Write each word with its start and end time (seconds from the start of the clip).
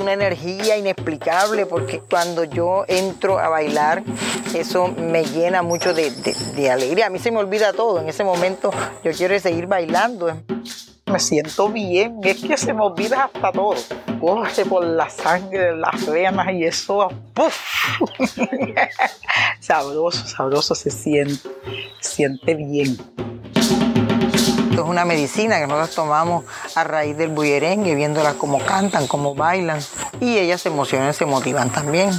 una 0.00 0.12
energía 0.12 0.76
inexplicable 0.76 1.66
porque 1.66 2.00
cuando 2.00 2.44
yo 2.44 2.84
entro 2.88 3.38
a 3.38 3.48
bailar, 3.48 4.02
eso 4.54 4.88
me 4.88 5.24
llena 5.24 5.62
mucho 5.62 5.94
de, 5.94 6.10
de 6.10 6.70
alegría. 6.70 7.06
A 7.06 7.10
mí 7.10 7.18
se 7.18 7.30
me 7.30 7.38
olvida 7.38 7.72
todo. 7.72 8.00
En 8.00 8.08
ese 8.08 8.24
momento 8.24 8.70
yo 9.04 9.12
quiero 9.12 9.38
seguir 9.38 9.66
bailando 9.66 10.34
me 11.08 11.18
siento 11.18 11.68
bien, 11.68 12.20
es 12.22 12.42
que 12.42 12.56
se 12.56 12.72
me 12.72 12.82
olvida 12.82 13.24
hasta 13.24 13.52
todo. 13.52 13.74
Corre 14.20 14.64
por 14.64 14.84
la 14.84 15.08
sangre, 15.08 15.76
las 15.76 16.06
venas 16.06 16.52
y 16.52 16.64
eso, 16.64 17.08
¡puf! 17.34 17.54
sabroso, 19.60 20.26
sabroso 20.26 20.74
se 20.74 20.90
siente, 20.90 21.48
siente 22.00 22.54
bien. 22.54 22.98
Es 24.82 24.88
una 24.88 25.04
medicina 25.04 25.58
que 25.58 25.66
nosotros 25.66 25.94
tomamos 25.94 26.44
a 26.74 26.84
raíz 26.84 27.16
del 27.16 27.30
bullerengue, 27.30 27.94
viéndolas 27.94 28.34
cómo 28.34 28.58
cantan, 28.60 29.06
cómo 29.06 29.34
bailan. 29.34 29.80
Y 30.20 30.38
ellas 30.38 30.60
se 30.60 30.68
emocionan, 30.68 31.12
se 31.14 31.26
motivan 31.26 31.70
también. 31.70 32.10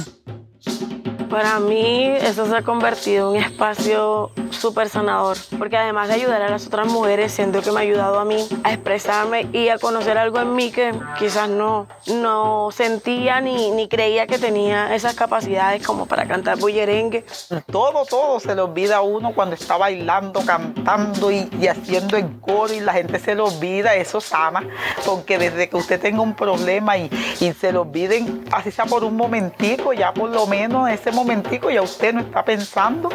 Para 1.30 1.58
mí 1.60 2.04
eso 2.20 2.46
se 2.46 2.56
ha 2.56 2.62
convertido 2.62 3.34
en 3.34 3.38
un 3.38 3.44
espacio 3.50 4.32
súper 4.60 4.88
sanador, 4.88 5.36
porque 5.58 5.76
además 5.76 6.08
de 6.08 6.14
ayudar 6.14 6.42
a 6.42 6.50
las 6.50 6.66
otras 6.66 6.86
mujeres, 6.86 7.32
siento 7.32 7.62
que 7.62 7.72
me 7.72 7.78
ha 7.78 7.82
ayudado 7.82 8.20
a 8.20 8.24
mí 8.24 8.46
a 8.62 8.72
expresarme 8.72 9.48
y 9.52 9.68
a 9.68 9.78
conocer 9.78 10.18
algo 10.18 10.38
en 10.40 10.54
mí 10.54 10.70
que 10.70 10.92
quizás 11.18 11.48
no, 11.48 11.86
no 12.06 12.68
sentía 12.70 13.40
ni, 13.40 13.70
ni 13.70 13.88
creía 13.88 14.26
que 14.26 14.38
tenía 14.38 14.94
esas 14.94 15.14
capacidades 15.14 15.84
como 15.86 16.06
para 16.06 16.26
cantar 16.28 16.58
bullerengue. 16.58 17.24
Todo, 17.70 18.04
todo 18.04 18.38
se 18.40 18.54
le 18.54 18.60
olvida 18.60 18.98
a 18.98 19.00
uno 19.00 19.32
cuando 19.34 19.54
está 19.54 19.76
bailando, 19.76 20.44
cantando 20.44 21.30
y, 21.30 21.48
haciendo 21.66 22.16
el 22.16 22.40
coro 22.40 22.74
y 22.74 22.80
la 22.80 22.92
gente 22.92 23.18
se 23.18 23.34
le 23.34 23.42
olvida, 23.42 23.94
eso 23.94 24.20
sana, 24.20 24.62
porque 25.06 25.38
desde 25.38 25.68
que 25.68 25.76
usted 25.76 26.00
tenga 26.00 26.20
un 26.20 26.34
problema 26.34 26.98
y, 26.98 27.10
y 27.40 27.52
se 27.52 27.72
lo 27.72 27.82
olviden, 27.82 28.44
así 28.52 28.70
sea 28.70 28.84
por 28.84 29.04
un 29.04 29.16
momentico, 29.16 29.92
ya 29.92 30.12
por 30.12 30.30
lo 30.30 30.46
menos 30.46 30.90
ese 30.90 31.12
momentico 31.12 31.70
ya 31.70 31.82
usted 31.82 32.12
no 32.12 32.20
está 32.20 32.44
pensando 32.44 33.08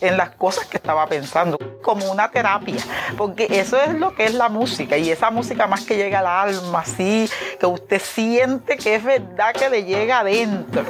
en 0.00 0.16
las 0.16 0.30
cosas 0.30 0.66
que 0.66 0.76
estaba 0.92 1.06
pensando, 1.06 1.58
como 1.80 2.12
una 2.12 2.30
terapia, 2.30 2.76
porque 3.16 3.46
eso 3.50 3.80
es 3.80 3.94
lo 3.94 4.14
que 4.14 4.26
es 4.26 4.34
la 4.34 4.50
música 4.50 4.98
y 4.98 5.10
esa 5.10 5.30
música 5.30 5.66
más 5.66 5.86
que 5.86 5.96
llega 5.96 6.18
al 6.18 6.26
alma, 6.26 6.80
así, 6.80 7.30
que 7.58 7.64
usted 7.64 8.00
siente 8.00 8.76
que 8.76 8.96
es 8.96 9.02
verdad 9.02 9.54
que 9.54 9.70
le 9.70 9.84
llega 9.84 10.18
adentro. 10.18 10.84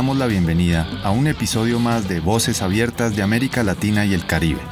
Damos 0.00 0.16
la 0.16 0.28
bienvenida 0.28 0.88
a 1.04 1.10
un 1.10 1.26
episodio 1.26 1.78
más 1.78 2.08
de 2.08 2.20
Voces 2.20 2.62
Abiertas 2.62 3.14
de 3.16 3.22
América 3.22 3.62
Latina 3.62 4.06
y 4.06 4.14
el 4.14 4.24
Caribe. 4.24 4.62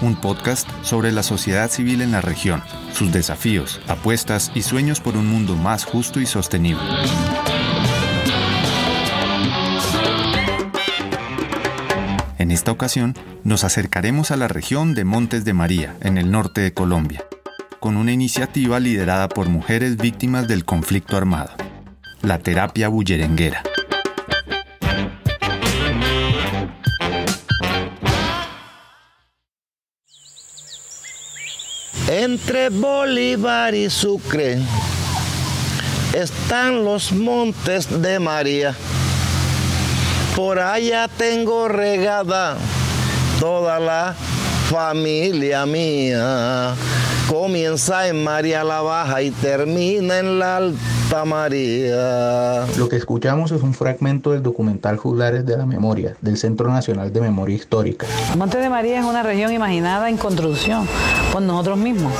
Un 0.00 0.16
podcast 0.16 0.66
sobre 0.80 1.12
la 1.12 1.22
sociedad 1.22 1.70
civil 1.70 2.00
en 2.00 2.10
la 2.10 2.22
región, 2.22 2.62
sus 2.94 3.12
desafíos, 3.12 3.82
apuestas 3.86 4.50
y 4.54 4.62
sueños 4.62 5.00
por 5.00 5.18
un 5.18 5.26
mundo 5.26 5.56
más 5.56 5.84
justo 5.84 6.20
y 6.20 6.26
sostenible. 6.26 6.80
En 12.38 12.50
esta 12.50 12.72
ocasión, 12.72 13.14
nos 13.44 13.62
acercaremos 13.64 14.30
a 14.30 14.38
la 14.38 14.48
región 14.48 14.94
de 14.94 15.04
Montes 15.04 15.44
de 15.44 15.52
María, 15.52 15.98
en 16.00 16.16
el 16.16 16.30
norte 16.30 16.62
de 16.62 16.72
Colombia, 16.72 17.26
con 17.78 17.98
una 17.98 18.12
iniciativa 18.12 18.80
liderada 18.80 19.28
por 19.28 19.50
mujeres 19.50 19.98
víctimas 19.98 20.48
del 20.48 20.64
conflicto 20.64 21.18
armado 21.18 21.50
la 22.22 22.38
terapia 22.38 22.88
bullerenguera. 22.88 23.62
Entre 32.08 32.68
Bolívar 32.68 33.74
y 33.74 33.88
Sucre 33.88 34.58
están 36.12 36.84
los 36.84 37.10
montes 37.12 38.02
de 38.02 38.18
María. 38.18 38.74
Por 40.36 40.58
allá 40.58 41.08
tengo 41.08 41.68
regada 41.68 42.56
toda 43.40 43.80
la 43.80 44.14
familia 44.70 45.66
mía. 45.66 46.74
Comienza 47.32 48.08
en 48.08 48.22
María 48.22 48.62
la 48.62 48.82
Baja 48.82 49.22
y 49.22 49.30
termina 49.30 50.18
en 50.18 50.38
la 50.38 50.58
Alta 50.58 51.24
María. 51.24 52.66
Lo 52.76 52.90
que 52.90 52.96
escuchamos 52.96 53.50
es 53.52 53.62
un 53.62 53.72
fragmento 53.72 54.32
del 54.32 54.42
documental 54.42 54.98
Juglares 54.98 55.46
de 55.46 55.56
la 55.56 55.64
Memoria, 55.64 56.14
del 56.20 56.36
Centro 56.36 56.70
Nacional 56.70 57.10
de 57.10 57.22
Memoria 57.22 57.56
Histórica. 57.56 58.06
Monte 58.36 58.58
de 58.58 58.68
María 58.68 58.98
es 58.98 59.06
una 59.06 59.22
región 59.22 59.50
imaginada 59.50 60.10
en 60.10 60.18
construcción 60.18 60.86
por 61.32 61.40
nosotros 61.40 61.78
mismos. 61.78 62.12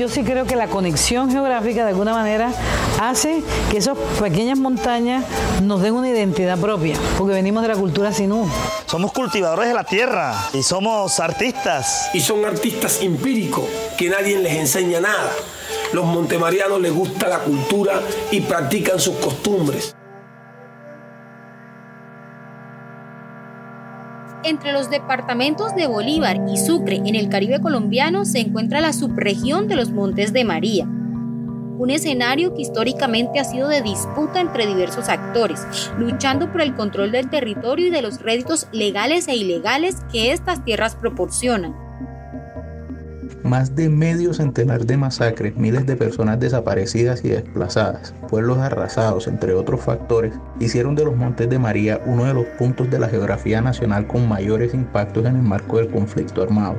Yo 0.00 0.08
sí 0.08 0.24
creo 0.24 0.46
que 0.46 0.56
la 0.56 0.68
conexión 0.68 1.30
geográfica 1.30 1.82
de 1.82 1.90
alguna 1.90 2.14
manera 2.14 2.54
hace 3.02 3.42
que 3.70 3.76
esas 3.76 3.98
pequeñas 4.18 4.58
montañas 4.58 5.26
nos 5.60 5.82
den 5.82 5.92
una 5.92 6.08
identidad 6.08 6.58
propia, 6.58 6.96
porque 7.18 7.34
venimos 7.34 7.60
de 7.60 7.68
la 7.68 7.76
cultura 7.76 8.10
sinú. 8.10 8.48
Somos 8.86 9.12
cultivadores 9.12 9.68
de 9.68 9.74
la 9.74 9.84
tierra 9.84 10.34
y 10.54 10.62
somos 10.62 11.20
artistas. 11.20 12.08
Y 12.14 12.20
son 12.20 12.46
artistas 12.46 13.02
empíricos, 13.02 13.66
que 13.98 14.08
nadie 14.08 14.38
les 14.38 14.56
enseña 14.56 15.02
nada. 15.02 15.32
Los 15.92 16.06
montemarianos 16.06 16.80
les 16.80 16.94
gusta 16.94 17.28
la 17.28 17.40
cultura 17.40 18.00
y 18.30 18.40
practican 18.40 18.98
sus 18.98 19.16
costumbres. 19.16 19.94
Entre 24.42 24.72
los 24.72 24.88
departamentos 24.88 25.74
de 25.74 25.86
Bolívar 25.86 26.40
y 26.48 26.56
Sucre 26.56 26.96
en 26.96 27.14
el 27.14 27.28
Caribe 27.28 27.60
colombiano 27.60 28.24
se 28.24 28.38
encuentra 28.38 28.80
la 28.80 28.94
subregión 28.94 29.68
de 29.68 29.76
los 29.76 29.90
Montes 29.90 30.32
de 30.32 30.44
María, 30.44 30.86
un 30.86 31.90
escenario 31.90 32.54
que 32.54 32.62
históricamente 32.62 33.38
ha 33.38 33.44
sido 33.44 33.68
de 33.68 33.82
disputa 33.82 34.40
entre 34.40 34.66
diversos 34.66 35.10
actores, 35.10 35.66
luchando 35.98 36.50
por 36.50 36.62
el 36.62 36.74
control 36.74 37.12
del 37.12 37.28
territorio 37.28 37.88
y 37.88 37.90
de 37.90 38.00
los 38.00 38.22
réditos 38.22 38.66
legales 38.72 39.28
e 39.28 39.36
ilegales 39.36 39.98
que 40.10 40.32
estas 40.32 40.64
tierras 40.64 40.96
proporcionan 40.96 41.89
más 43.50 43.74
de 43.74 43.88
medio 43.88 44.32
centenar 44.32 44.86
de 44.86 44.96
masacres, 44.96 45.56
miles 45.56 45.84
de 45.84 45.96
personas 45.96 46.38
desaparecidas 46.38 47.24
y 47.24 47.30
desplazadas, 47.30 48.14
pueblos 48.28 48.58
arrasados, 48.58 49.26
entre 49.26 49.54
otros 49.54 49.80
factores, 49.80 50.32
hicieron 50.60 50.94
de 50.94 51.04
los 51.04 51.16
Montes 51.16 51.50
de 51.50 51.58
María 51.58 52.00
uno 52.06 52.26
de 52.26 52.32
los 52.32 52.46
puntos 52.60 52.88
de 52.90 53.00
la 53.00 53.08
geografía 53.08 53.60
nacional 53.60 54.06
con 54.06 54.28
mayores 54.28 54.72
impactos 54.72 55.26
en 55.26 55.34
el 55.34 55.42
marco 55.42 55.78
del 55.78 55.90
conflicto 55.90 56.42
armado. 56.44 56.76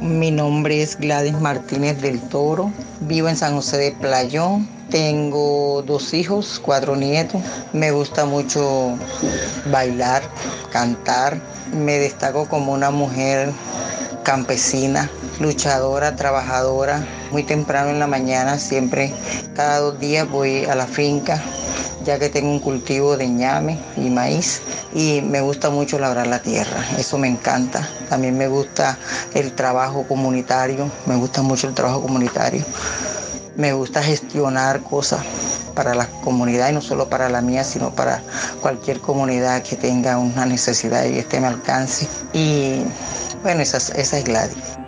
Mi 0.00 0.30
nombre 0.30 0.82
es 0.82 0.98
Gladys 0.98 1.38
Martínez 1.38 2.00
del 2.00 2.18
Toro, 2.30 2.72
vivo 3.02 3.28
en 3.28 3.36
San 3.36 3.54
José 3.54 3.76
de 3.76 3.92
Playón, 3.92 4.66
tengo 4.88 5.82
dos 5.86 6.14
hijos, 6.14 6.58
cuatro 6.64 6.96
nietos, 6.96 7.42
me 7.74 7.90
gusta 7.90 8.24
mucho 8.24 8.96
bailar, 9.70 10.22
cantar, 10.72 11.38
me 11.76 11.98
destaco 11.98 12.48
como 12.48 12.72
una 12.72 12.90
mujer 12.90 13.50
campesina, 14.22 15.10
luchadora, 15.40 16.16
trabajadora. 16.16 17.04
Muy 17.30 17.42
temprano 17.42 17.90
en 17.90 17.98
la 17.98 18.06
mañana, 18.06 18.58
siempre, 18.58 19.12
cada 19.54 19.78
dos 19.78 19.98
días 19.98 20.28
voy 20.28 20.64
a 20.64 20.74
la 20.74 20.86
finca, 20.86 21.40
ya 22.04 22.18
que 22.18 22.28
tengo 22.28 22.50
un 22.50 22.60
cultivo 22.60 23.16
de 23.16 23.28
ñame 23.28 23.78
y 23.96 24.10
maíz 24.10 24.60
y 24.94 25.22
me 25.22 25.40
gusta 25.40 25.70
mucho 25.70 25.98
labrar 25.98 26.26
la 26.26 26.40
tierra, 26.40 26.84
eso 26.98 27.18
me 27.18 27.28
encanta. 27.28 27.88
También 28.08 28.36
me 28.36 28.48
gusta 28.48 28.98
el 29.34 29.52
trabajo 29.52 30.04
comunitario, 30.06 30.90
me 31.06 31.16
gusta 31.16 31.42
mucho 31.42 31.68
el 31.68 31.74
trabajo 31.74 32.02
comunitario. 32.02 32.64
Me 33.56 33.74
gusta 33.74 34.02
gestionar 34.02 34.82
cosas 34.82 35.20
para 35.74 35.94
la 35.94 36.06
comunidad 36.06 36.70
y 36.70 36.72
no 36.72 36.80
solo 36.80 37.08
para 37.08 37.28
la 37.28 37.42
mía, 37.42 37.64
sino 37.64 37.94
para 37.94 38.22
cualquier 38.60 39.00
comunidad 39.00 39.62
que 39.62 39.76
tenga 39.76 40.16
una 40.16 40.46
necesidad 40.46 41.04
y 41.04 41.18
esté 41.18 41.36
a 41.36 41.40
mi 41.40 41.46
alcance. 41.46 42.08
Y 42.32 42.82
bueno, 43.42 43.62
esa, 43.62 43.78
es 43.78 44.24
Gladys. 44.24 44.78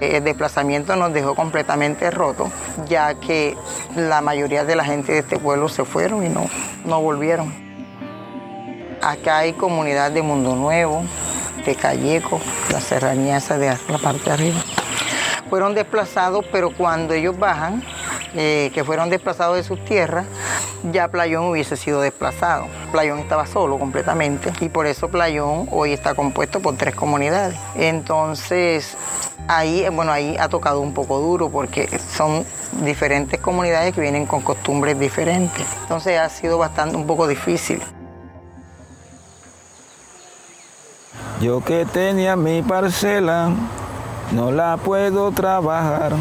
El 0.00 0.22
desplazamiento 0.22 0.96
nos 0.96 1.12
dejó 1.12 1.34
completamente 1.34 2.10
roto, 2.10 2.50
ya 2.88 3.14
que 3.14 3.56
la 3.96 4.20
mayoría 4.20 4.64
de 4.64 4.76
la 4.76 4.84
gente 4.84 5.12
de 5.12 5.18
este 5.20 5.38
pueblo 5.38 5.68
se 5.68 5.84
fueron 5.84 6.24
y 6.24 6.28
no, 6.28 6.46
no 6.84 7.00
volvieron. 7.00 7.52
Acá 9.02 9.38
hay 9.38 9.52
comunidad 9.52 10.10
de 10.12 10.22
Mundo 10.22 10.56
Nuevo, 10.56 11.04
de 11.64 11.74
Calleco, 11.74 12.40
la 12.70 12.80
serranía 12.80 13.38
esa 13.38 13.58
de 13.58 13.76
la 13.88 13.98
parte 13.98 14.24
de 14.24 14.30
arriba. 14.32 14.60
Fueron 15.48 15.74
desplazados, 15.74 16.44
pero 16.52 16.70
cuando 16.70 17.14
ellos 17.14 17.38
bajan, 17.38 17.82
eh, 18.34 18.70
que 18.74 18.82
fueron 18.82 19.10
desplazados 19.10 19.56
de 19.56 19.62
sus 19.62 19.84
tierras, 19.84 20.26
ya 20.92 21.08
Playón 21.08 21.46
hubiese 21.46 21.76
sido 21.76 22.00
desplazado. 22.00 22.66
Playón 22.92 23.18
estaba 23.18 23.46
solo 23.46 23.78
completamente 23.78 24.52
y 24.60 24.68
por 24.68 24.86
eso 24.86 25.08
Playón 25.08 25.68
hoy 25.70 25.92
está 25.92 26.14
compuesto 26.14 26.60
por 26.60 26.76
tres 26.76 26.94
comunidades. 26.94 27.58
Entonces, 27.74 28.96
ahí, 29.48 29.86
bueno, 29.90 30.12
ahí 30.12 30.36
ha 30.38 30.48
tocado 30.48 30.80
un 30.80 30.92
poco 30.92 31.18
duro 31.18 31.50
porque 31.50 31.88
son 31.98 32.44
diferentes 32.82 33.40
comunidades 33.40 33.94
que 33.94 34.00
vienen 34.00 34.26
con 34.26 34.42
costumbres 34.42 34.98
diferentes. 34.98 35.66
Entonces 35.82 36.18
ha 36.18 36.28
sido 36.28 36.58
bastante 36.58 36.96
un 36.96 37.06
poco 37.06 37.26
difícil. 37.26 37.82
Yo 41.40 41.62
que 41.62 41.84
tenía 41.84 42.36
mi 42.36 42.62
parcela, 42.62 43.50
no 44.32 44.50
la 44.50 44.76
puedo 44.76 45.30
trabajar. 45.32 46.12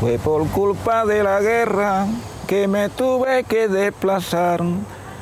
Fue 0.00 0.18
por 0.18 0.46
culpa 0.48 1.04
de 1.04 1.22
la 1.22 1.40
guerra 1.40 2.06
que 2.50 2.66
me 2.66 2.88
tuve 2.88 3.44
que 3.44 3.68
desplazar. 3.68 4.60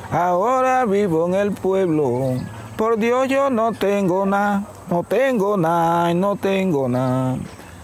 Ahora 0.09 0.83
vivo 0.85 1.27
en 1.27 1.35
el 1.35 1.51
pueblo. 1.51 2.39
Por 2.75 2.97
Dios 2.97 3.27
yo 3.27 3.51
no 3.51 3.71
tengo 3.71 4.25
nada, 4.25 4.63
no 4.89 5.03
tengo 5.03 5.55
nada, 5.55 6.11
no 6.15 6.35
tengo 6.35 6.89
nada. 6.89 7.37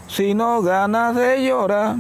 Sino 0.08 0.64
ganas 0.64 1.14
de 1.14 1.46
llorar. 1.46 1.96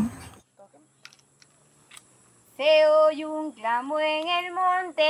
Se 2.57 2.87
oye 2.87 3.27
un 3.27 3.51
clamo 3.51 3.99
en 3.99 4.27
el 4.27 4.51
monte, 4.51 5.03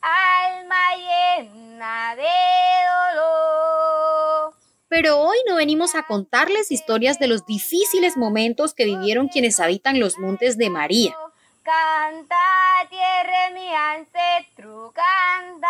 alma 0.00 0.84
llena 0.96 2.14
de. 2.14 2.99
Pero 4.90 5.20
hoy 5.20 5.38
no 5.48 5.54
venimos 5.54 5.94
a 5.94 6.02
contarles 6.02 6.72
historias 6.72 7.20
de 7.20 7.28
los 7.28 7.46
difíciles 7.46 8.16
momentos 8.16 8.74
que 8.74 8.84
vivieron 8.84 9.28
quienes 9.28 9.60
habitan 9.60 10.00
los 10.00 10.18
montes 10.18 10.58
de 10.58 10.68
María. 10.68 11.16
Canta, 11.62 12.36
tierra 12.90 13.50
mi 13.54 13.72
ancestro, 13.72 14.92
canta, 14.92 15.68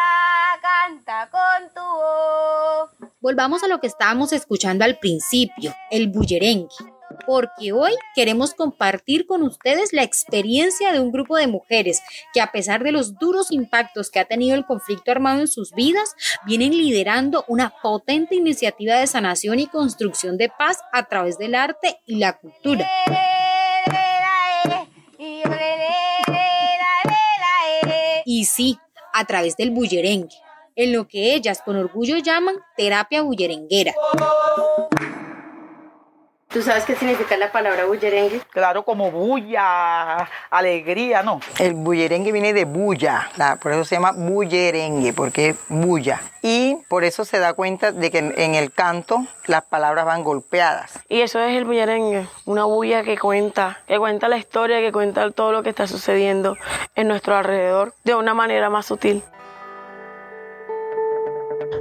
canta 0.62 1.28
con 1.30 1.68
tu 1.74 1.80
voz. 1.80 3.10
Volvamos 3.20 3.62
a 3.62 3.68
lo 3.68 3.78
que 3.78 3.88
estábamos 3.88 4.32
escuchando 4.32 4.86
al 4.86 4.98
principio, 4.98 5.74
el 5.90 6.08
bullerengue 6.08 6.74
porque 7.24 7.72
hoy 7.72 7.92
queremos 8.14 8.54
compartir 8.54 9.26
con 9.26 9.42
ustedes 9.42 9.92
la 9.92 10.02
experiencia 10.02 10.92
de 10.92 11.00
un 11.00 11.12
grupo 11.12 11.36
de 11.36 11.46
mujeres 11.46 12.02
que 12.32 12.40
a 12.40 12.52
pesar 12.52 12.82
de 12.82 12.92
los 12.92 13.18
duros 13.18 13.50
impactos 13.50 14.10
que 14.10 14.18
ha 14.18 14.24
tenido 14.24 14.56
el 14.56 14.64
conflicto 14.64 15.10
armado 15.10 15.40
en 15.40 15.48
sus 15.48 15.72
vidas, 15.72 16.14
vienen 16.46 16.76
liderando 16.76 17.44
una 17.48 17.72
potente 17.82 18.34
iniciativa 18.34 18.96
de 18.96 19.06
sanación 19.06 19.58
y 19.58 19.66
construcción 19.66 20.36
de 20.36 20.48
paz 20.48 20.78
a 20.92 21.04
través 21.04 21.38
del 21.38 21.54
arte 21.54 22.00
y 22.06 22.16
la 22.16 22.38
cultura. 22.38 22.88
Y 28.24 28.44
sí, 28.44 28.78
a 29.12 29.24
través 29.24 29.56
del 29.56 29.70
bullerengue, 29.70 30.36
en 30.76 30.92
lo 30.92 31.08
que 31.08 31.34
ellas 31.34 31.62
con 31.64 31.76
orgullo 31.76 32.16
llaman 32.18 32.56
terapia 32.76 33.22
bullerenguera. 33.22 33.92
¿Tú 36.52 36.62
sabes 36.62 36.84
qué 36.84 36.96
significa 36.96 37.36
la 37.36 37.52
palabra 37.52 37.84
bullerengue? 37.84 38.40
Claro, 38.50 38.82
como 38.82 39.12
bulla, 39.12 40.28
alegría, 40.50 41.22
¿no? 41.22 41.38
El 41.60 41.74
bullerengue 41.74 42.32
viene 42.32 42.52
de 42.52 42.64
bulla, 42.64 43.30
por 43.62 43.70
eso 43.70 43.84
se 43.84 43.94
llama 43.94 44.10
bullerengue, 44.10 45.12
porque 45.12 45.50
es 45.50 45.56
bulla. 45.68 46.20
Y 46.42 46.74
por 46.88 47.04
eso 47.04 47.24
se 47.24 47.38
da 47.38 47.52
cuenta 47.52 47.92
de 47.92 48.10
que 48.10 48.18
en, 48.18 48.54
el 48.56 48.72
canto 48.72 49.24
las 49.46 49.62
palabras 49.62 50.04
van 50.06 50.24
golpeadas. 50.24 50.98
Y 51.08 51.20
eso 51.20 51.38
es 51.38 51.56
el 51.56 51.64
bullerengue, 51.64 52.26
una 52.46 52.64
bulla 52.64 53.04
que 53.04 53.16
cuenta, 53.16 53.78
que 53.86 53.96
cuenta 53.98 54.26
la 54.26 54.36
historia, 54.36 54.80
que 54.80 54.90
cuenta 54.90 55.30
todo 55.30 55.52
lo 55.52 55.62
que 55.62 55.70
está 55.70 55.86
sucediendo 55.86 56.56
en 56.96 57.06
nuestro 57.06 57.36
alrededor 57.36 57.94
de 58.02 58.16
una 58.16 58.34
manera 58.34 58.70
más 58.70 58.86
sutil. 58.86 59.22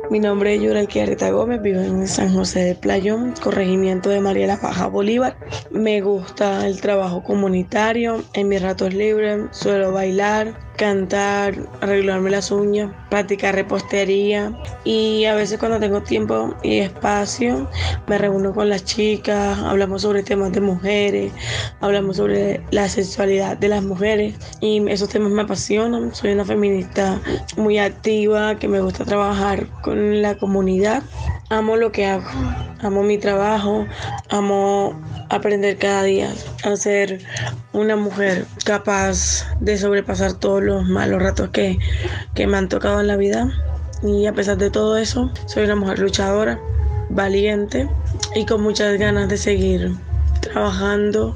Mi 0.10 0.20
nombre 0.20 0.56
es 0.56 0.62
Yura 0.62 0.80
Alquiarreta 0.80 1.30
Gómez, 1.30 1.62
vivo 1.62 1.80
en 1.80 2.08
San 2.08 2.34
José 2.34 2.64
de 2.64 2.76
Playón, 2.76 3.34
corregimiento 3.44 4.10
de 4.10 4.20
María 4.20 4.48
la 4.48 4.58
Baja 4.58 4.88
Bolívar. 4.88 5.38
Me 5.72 6.02
gusta 6.02 6.66
el 6.68 6.82
trabajo 6.82 7.24
comunitario, 7.24 8.24
en 8.34 8.50
mis 8.50 8.62
ratos 8.62 8.94
libres 8.94 9.46
suelo 9.52 9.92
bailar, 9.92 10.58
cantar, 10.80 11.56
arreglarme 11.82 12.32
las 12.32 12.52
uñas, 12.52 12.92
practicar 13.10 13.54
repostería 13.54 14.58
y 14.86 15.26
a 15.26 15.36
veces 15.36 15.60
cuando 15.60 15.78
tengo 15.78 16.02
tiempo 16.02 16.56
y 16.64 16.80
espacio 16.80 17.70
me 18.08 18.18
reúno 18.18 18.54
con 18.54 18.70
las 18.70 18.86
chicas, 18.86 19.60
hablamos 19.60 20.04
sobre 20.04 20.24
temas 20.24 20.54
de 20.54 20.62
mujeres, 20.62 21.34
hablamos 21.82 22.16
sobre 22.16 22.64
la 22.72 22.88
sexualidad 22.88 23.58
de 23.58 23.68
las 23.68 23.84
mujeres 23.84 24.36
y 24.62 24.82
esos 24.90 25.10
temas 25.10 25.32
me 25.32 25.42
apasionan. 25.42 26.16
Soy 26.16 26.32
una 26.32 26.46
feminista 26.46 27.20
muy 27.58 27.78
activa 27.78 28.58
que 28.58 28.70
me 28.70 28.80
gusta 28.80 29.04
trabajar 29.04 29.68
con 29.81 30.22
la 30.22 30.38
comunidad. 30.38 31.04
Amo 31.50 31.76
lo 31.76 31.92
que 31.92 32.06
hago, 32.06 32.30
amo 32.81 33.04
mi 33.04 33.18
trabajo, 33.18 33.88
amo 34.30 35.00
aprender 35.30 35.78
cada 35.78 36.04
día 36.04 36.31
a 36.64 36.76
ser 36.76 37.22
una 37.74 37.96
mujer 37.96 38.46
capaz 38.66 39.46
de 39.60 39.78
sobrepasar 39.78 40.34
todos 40.34 40.62
los 40.62 40.86
malos 40.88 41.22
ratos 41.22 41.50
que, 41.50 41.80
que 42.36 42.48
me 42.48 42.58
han 42.58 42.70
tocado 42.70 43.00
en 43.00 43.08
la 43.08 43.18
vida. 43.18 43.52
Y 44.04 44.28
a 44.28 44.34
pesar 44.34 44.58
de 44.58 44.70
todo 44.70 44.98
eso, 44.98 45.31
soy 45.46 45.66
una 45.66 45.76
mujer 45.76 46.00
luchadora, 46.00 46.60
valiente 47.10 47.90
y 48.36 48.46
con 48.46 48.62
muchas 48.62 48.98
ganas 48.98 49.28
de 49.28 49.38
seguir 49.38 49.96
trabajando 50.42 51.36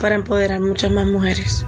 para 0.00 0.14
empoderar 0.14 0.60
muchas 0.60 0.90
más 0.90 1.06
mujeres. 1.06 1.66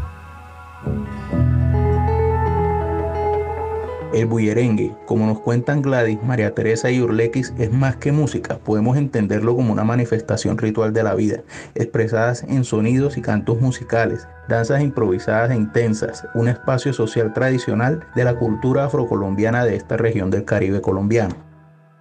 El 4.12 4.26
bullerengue, 4.26 4.94
como 5.06 5.26
nos 5.26 5.41
cuentan 5.41 5.81
Gladys, 5.81 6.23
María 6.23 6.55
Teresa 6.55 6.91
y 6.91 7.00
Urlequis, 7.00 7.55
es 7.56 7.73
más 7.73 7.97
que 7.97 8.12
música, 8.12 8.59
podemos 8.59 8.99
entenderlo 8.99 9.56
como 9.56 9.73
una 9.73 9.85
manifestación 9.85 10.59
ritual 10.59 10.93
de 10.93 11.03
la 11.03 11.14
vida, 11.14 11.41
expresadas 11.75 12.43
en 12.43 12.64
sonidos 12.64 13.17
y 13.17 13.23
cantos 13.23 13.59
musicales, 13.62 14.29
danzas 14.50 14.82
improvisadas 14.82 15.50
e 15.50 15.56
intensas, 15.56 16.26
un 16.35 16.49
espacio 16.49 16.93
social 16.93 17.32
tradicional 17.32 18.06
de 18.14 18.25
la 18.25 18.38
cultura 18.38 18.85
afrocolombiana 18.85 19.64
de 19.64 19.76
esta 19.76 19.97
región 19.97 20.31
del 20.31 20.44
Caribe 20.44 20.82
colombiano. 20.82 21.35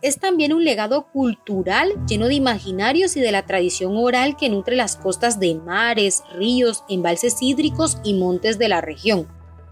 Es 0.01 0.19
también 0.19 0.51
un 0.51 0.65
legado 0.65 1.07
cultural 1.13 1.93
lleno 2.07 2.27
de 2.27 2.33
imaginarios 2.33 3.15
y 3.15 3.21
de 3.21 3.31
la 3.31 3.45
tradición 3.45 3.95
oral 3.95 4.35
que 4.35 4.49
nutre 4.49 4.75
las 4.75 4.97
costas 4.97 5.39
de 5.39 5.55
mares, 5.55 6.23
ríos, 6.35 6.83
embalses 6.89 7.37
hídricos 7.41 7.99
y 8.03 8.15
montes 8.15 8.59
de 8.59 8.67
la 8.67 8.81
región 8.81 9.27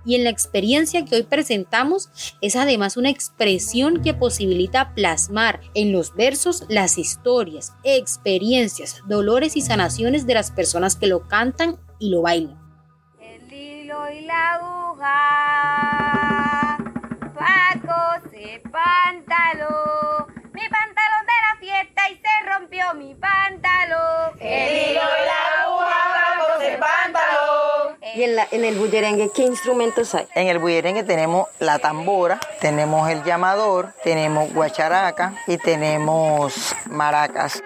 y 0.05 0.15
en 0.15 0.23
la 0.23 0.29
experiencia 0.29 1.05
que 1.05 1.15
hoy 1.15 1.23
presentamos 1.23 2.09
es 2.41 2.55
además 2.55 2.97
una 2.97 3.09
expresión 3.09 4.01
que 4.01 4.13
posibilita 4.13 4.93
plasmar 4.93 5.61
en 5.73 5.91
los 5.91 6.15
versos 6.15 6.65
las 6.69 6.97
historias, 6.97 7.73
experiencias, 7.83 9.01
dolores 9.07 9.57
y 9.57 9.61
sanaciones 9.61 10.25
de 10.25 10.33
las 10.35 10.51
personas 10.51 10.95
que 10.95 11.07
lo 11.07 11.27
cantan 11.27 11.77
y 11.99 12.09
lo 12.09 12.21
bailan. 12.21 12.57
El 13.19 13.51
hilo 13.53 14.09
y 14.11 14.21
la 14.21 14.53
aguja, 14.55 15.07
Paco 17.35 18.29
se 18.31 18.61
¿Y 28.51 28.55
en, 28.55 28.63
el 28.63 28.77
bullerengue 28.77 29.31
qué 29.35 29.41
instrumentos 29.41 30.15
hay? 30.15 30.25
En 30.33 30.47
el 30.47 30.59
bullerengue 30.59 31.03
tenemos 31.03 31.47
la 31.59 31.79
tambora, 31.79 32.39
tenemos 32.61 33.09
el 33.09 33.23
llamador, 33.23 33.93
tenemos 34.03 34.53
guacharaca 34.53 35.33
y 35.47 35.57
tenemos 35.57 36.73
maracas. 36.89 37.61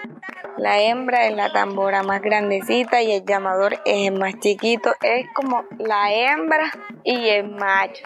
La 0.58 0.82
hembra 0.82 1.28
es 1.28 1.36
la 1.36 1.52
tambora 1.52 2.02
más 2.02 2.22
grandecita 2.22 3.02
y 3.04 3.12
el 3.12 3.26
llamador 3.26 3.74
es 3.86 4.08
el 4.08 4.18
más 4.18 4.40
chiquito. 4.40 4.96
Es 5.02 5.28
como 5.36 5.64
la 5.78 6.12
hembra 6.12 6.72
y 7.04 7.30
el 7.30 7.50
macho. 7.50 8.04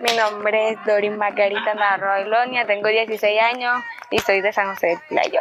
Mi 0.00 0.16
nombre 0.16 0.70
es 0.70 0.84
Doris 0.86 1.16
Margarita 1.16 1.74
Narro 1.74 2.24
Glonia, 2.24 2.66
tengo 2.66 2.88
16 2.88 3.40
años 3.40 3.76
y 4.10 4.18
soy 4.18 4.40
de 4.40 4.52
San 4.52 4.74
José 4.74 4.88
del 4.88 5.00
Playo. 5.08 5.40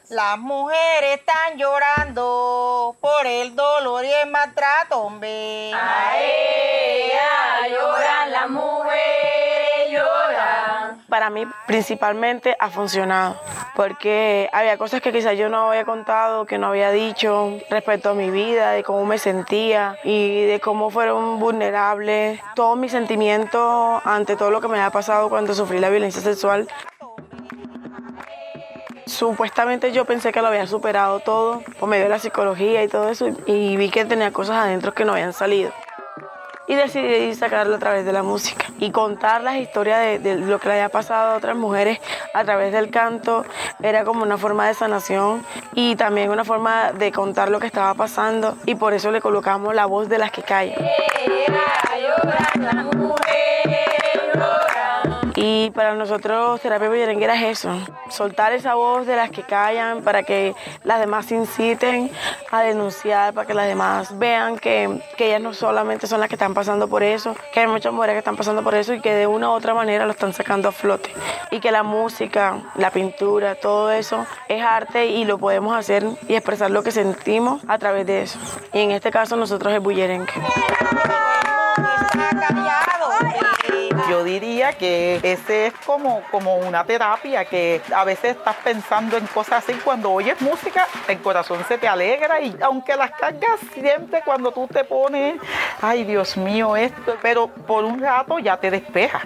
Las 0.09 0.37
mujeres 0.37 1.19
están 1.19 1.57
llorando 1.57 2.95
por 3.01 3.27
el 3.27 3.53
dolor 3.53 4.05
y 4.05 4.13
el 4.13 4.29
maltrato, 4.31 5.01
hombre. 5.01 5.73
Ay, 5.73 7.11
lloran 7.69 8.31
las 8.31 8.49
mujeres, 8.49 9.91
lloran. 9.91 11.05
Para 11.09 11.29
mí 11.29 11.45
principalmente 11.65 12.55
ha 12.57 12.69
funcionado 12.69 13.37
porque 13.77 14.49
había 14.53 14.75
cosas 14.79 15.01
que 15.01 15.13
quizás 15.13 15.37
yo 15.37 15.49
no 15.49 15.69
había 15.69 15.85
contado, 15.85 16.47
que 16.47 16.57
no 16.57 16.65
había 16.65 16.89
dicho 16.89 17.59
respecto 17.69 18.09
a 18.09 18.13
mi 18.15 18.31
vida, 18.31 18.71
de 18.71 18.83
cómo 18.83 19.05
me 19.05 19.19
sentía 19.19 19.99
y 20.03 20.45
de 20.45 20.59
cómo 20.59 20.89
fueron 20.89 21.39
vulnerables 21.39 22.41
todos 22.55 22.75
mis 22.75 22.91
sentimientos 22.91 24.01
ante 24.03 24.35
todo 24.35 24.49
lo 24.49 24.61
que 24.61 24.67
me 24.67 24.79
había 24.79 24.89
pasado 24.89 25.29
cuando 25.29 25.53
sufrí 25.53 25.77
la 25.77 25.89
violencia 25.89 26.23
sexual. 26.23 26.67
Supuestamente 29.05 29.91
yo 29.91 30.05
pensé 30.05 30.31
que 30.31 30.41
lo 30.41 30.47
había 30.47 30.65
superado 30.65 31.19
todo 31.19 31.61
por 31.79 31.87
medio 31.87 32.05
de 32.05 32.09
la 32.09 32.19
psicología 32.19 32.83
y 32.83 32.87
todo 32.87 33.09
eso 33.09 33.27
y 33.45 33.77
vi 33.77 33.91
que 33.91 34.05
tenía 34.05 34.33
cosas 34.33 34.55
adentro 34.57 34.95
que 34.95 35.05
no 35.05 35.13
habían 35.13 35.33
salido 35.33 35.71
y 36.67 36.75
decidí 36.75 37.33
sacarlo 37.33 37.75
a 37.75 37.79
través 37.79 38.05
de 38.05 38.13
la 38.13 38.23
música 38.23 38.65
y 38.79 38.91
contar 38.91 39.41
las 39.41 39.55
historias 39.55 40.21
de, 40.21 40.35
lo 40.35 40.59
que 40.59 40.67
le 40.67 40.73
había 40.75 40.89
pasado 40.89 41.33
a 41.33 41.37
otras 41.37 41.55
mujeres 41.55 41.99
a 42.33 42.43
través 42.43 42.73
del 42.73 42.91
canto 42.91 43.45
era 43.81 44.03
como 44.03 44.23
una 44.23 44.37
forma 44.37 44.67
de 44.67 44.73
sanación 44.73 45.45
y 45.73 45.95
también 45.95 46.29
una 46.29 46.43
forma 46.43 46.91
de 46.91 47.11
contar 47.11 47.49
lo 47.49 47.59
que 47.59 47.67
estaba 47.67 47.93
pasando 47.93 48.57
y 48.65 48.75
por 48.75 48.93
eso 48.93 49.11
le 49.11 49.21
colocamos 49.21 49.73
la 49.73 49.85
voz 49.85 50.09
de 50.09 50.17
las 50.17 50.31
que 50.31 50.43
callan. 50.43 50.75
Y 55.67 55.71
para 55.71 55.93
nosotros 55.95 56.61
terapia 56.61 56.87
bullerenguera 56.87 57.35
es 57.35 57.59
eso, 57.59 57.77
soltar 58.09 58.53
esa 58.53 58.75
voz 58.75 59.05
de 59.05 59.17
las 59.17 59.29
que 59.31 59.43
callan 59.43 60.01
para 60.01 60.23
que 60.23 60.55
las 60.85 60.97
demás 61.01 61.29
inciten 61.29 62.09
a 62.51 62.61
denunciar, 62.61 63.33
para 63.33 63.45
que 63.45 63.53
las 63.53 63.67
demás 63.67 64.17
vean 64.17 64.57
que, 64.59 65.01
que 65.17 65.27
ellas 65.27 65.41
no 65.41 65.53
solamente 65.53 66.07
son 66.07 66.21
las 66.21 66.29
que 66.29 66.35
están 66.35 66.53
pasando 66.53 66.87
por 66.87 67.03
eso, 67.03 67.35
que 67.51 67.59
hay 67.59 67.67
muchas 67.67 67.91
mujeres 67.91 68.13
que 68.13 68.19
están 68.19 68.37
pasando 68.37 68.63
por 68.63 68.75
eso 68.75 68.93
y 68.93 69.01
que 69.01 69.13
de 69.13 69.27
una 69.27 69.49
u 69.49 69.51
otra 69.51 69.73
manera 69.73 70.05
lo 70.05 70.11
están 70.11 70.31
sacando 70.31 70.69
a 70.69 70.71
flote. 70.71 71.13
Y 71.51 71.59
que 71.59 71.69
la 71.69 71.83
música, 71.83 72.61
la 72.75 72.89
pintura, 72.89 73.55
todo 73.55 73.91
eso 73.91 74.25
es 74.47 74.63
arte 74.63 75.07
y 75.07 75.25
lo 75.25 75.37
podemos 75.37 75.75
hacer 75.75 76.07
y 76.29 76.35
expresar 76.35 76.71
lo 76.71 76.81
que 76.81 76.91
sentimos 76.91 77.61
a 77.67 77.77
través 77.77 78.05
de 78.05 78.21
eso. 78.21 78.39
Y 78.71 78.79
en 78.79 78.91
este 78.91 79.11
caso 79.11 79.35
nosotros 79.35 79.73
es 79.73 79.83
bullerengue. 79.83 80.31
Yo 84.09 84.23
diría 84.23 84.73
que 84.73 85.19
ese 85.21 85.67
es 85.67 85.73
como, 85.85 86.21
como 86.31 86.55
una 86.55 86.85
terapia, 86.85 87.43
que 87.45 87.81
a 87.93 88.05
veces 88.05 88.37
estás 88.37 88.55
pensando 88.63 89.17
en 89.17 89.27
cosas 89.27 89.63
así, 89.63 89.73
cuando 89.83 90.11
oyes 90.11 90.39
música, 90.41 90.87
el 91.07 91.19
corazón 91.19 91.63
se 91.67 91.77
te 91.77 91.87
alegra 91.87 92.39
y 92.39 92.55
aunque 92.61 92.95
las 92.95 93.11
cargas 93.11 93.59
siempre 93.73 94.21
cuando 94.23 94.51
tú 94.51 94.67
te 94.67 94.85
pones, 94.85 95.35
ay 95.81 96.05
Dios 96.05 96.37
mío, 96.37 96.77
esto, 96.77 97.17
pero 97.21 97.47
por 97.47 97.83
un 97.83 97.99
rato 97.99 98.39
ya 98.39 98.57
te 98.57 98.71
despejas. 98.71 99.23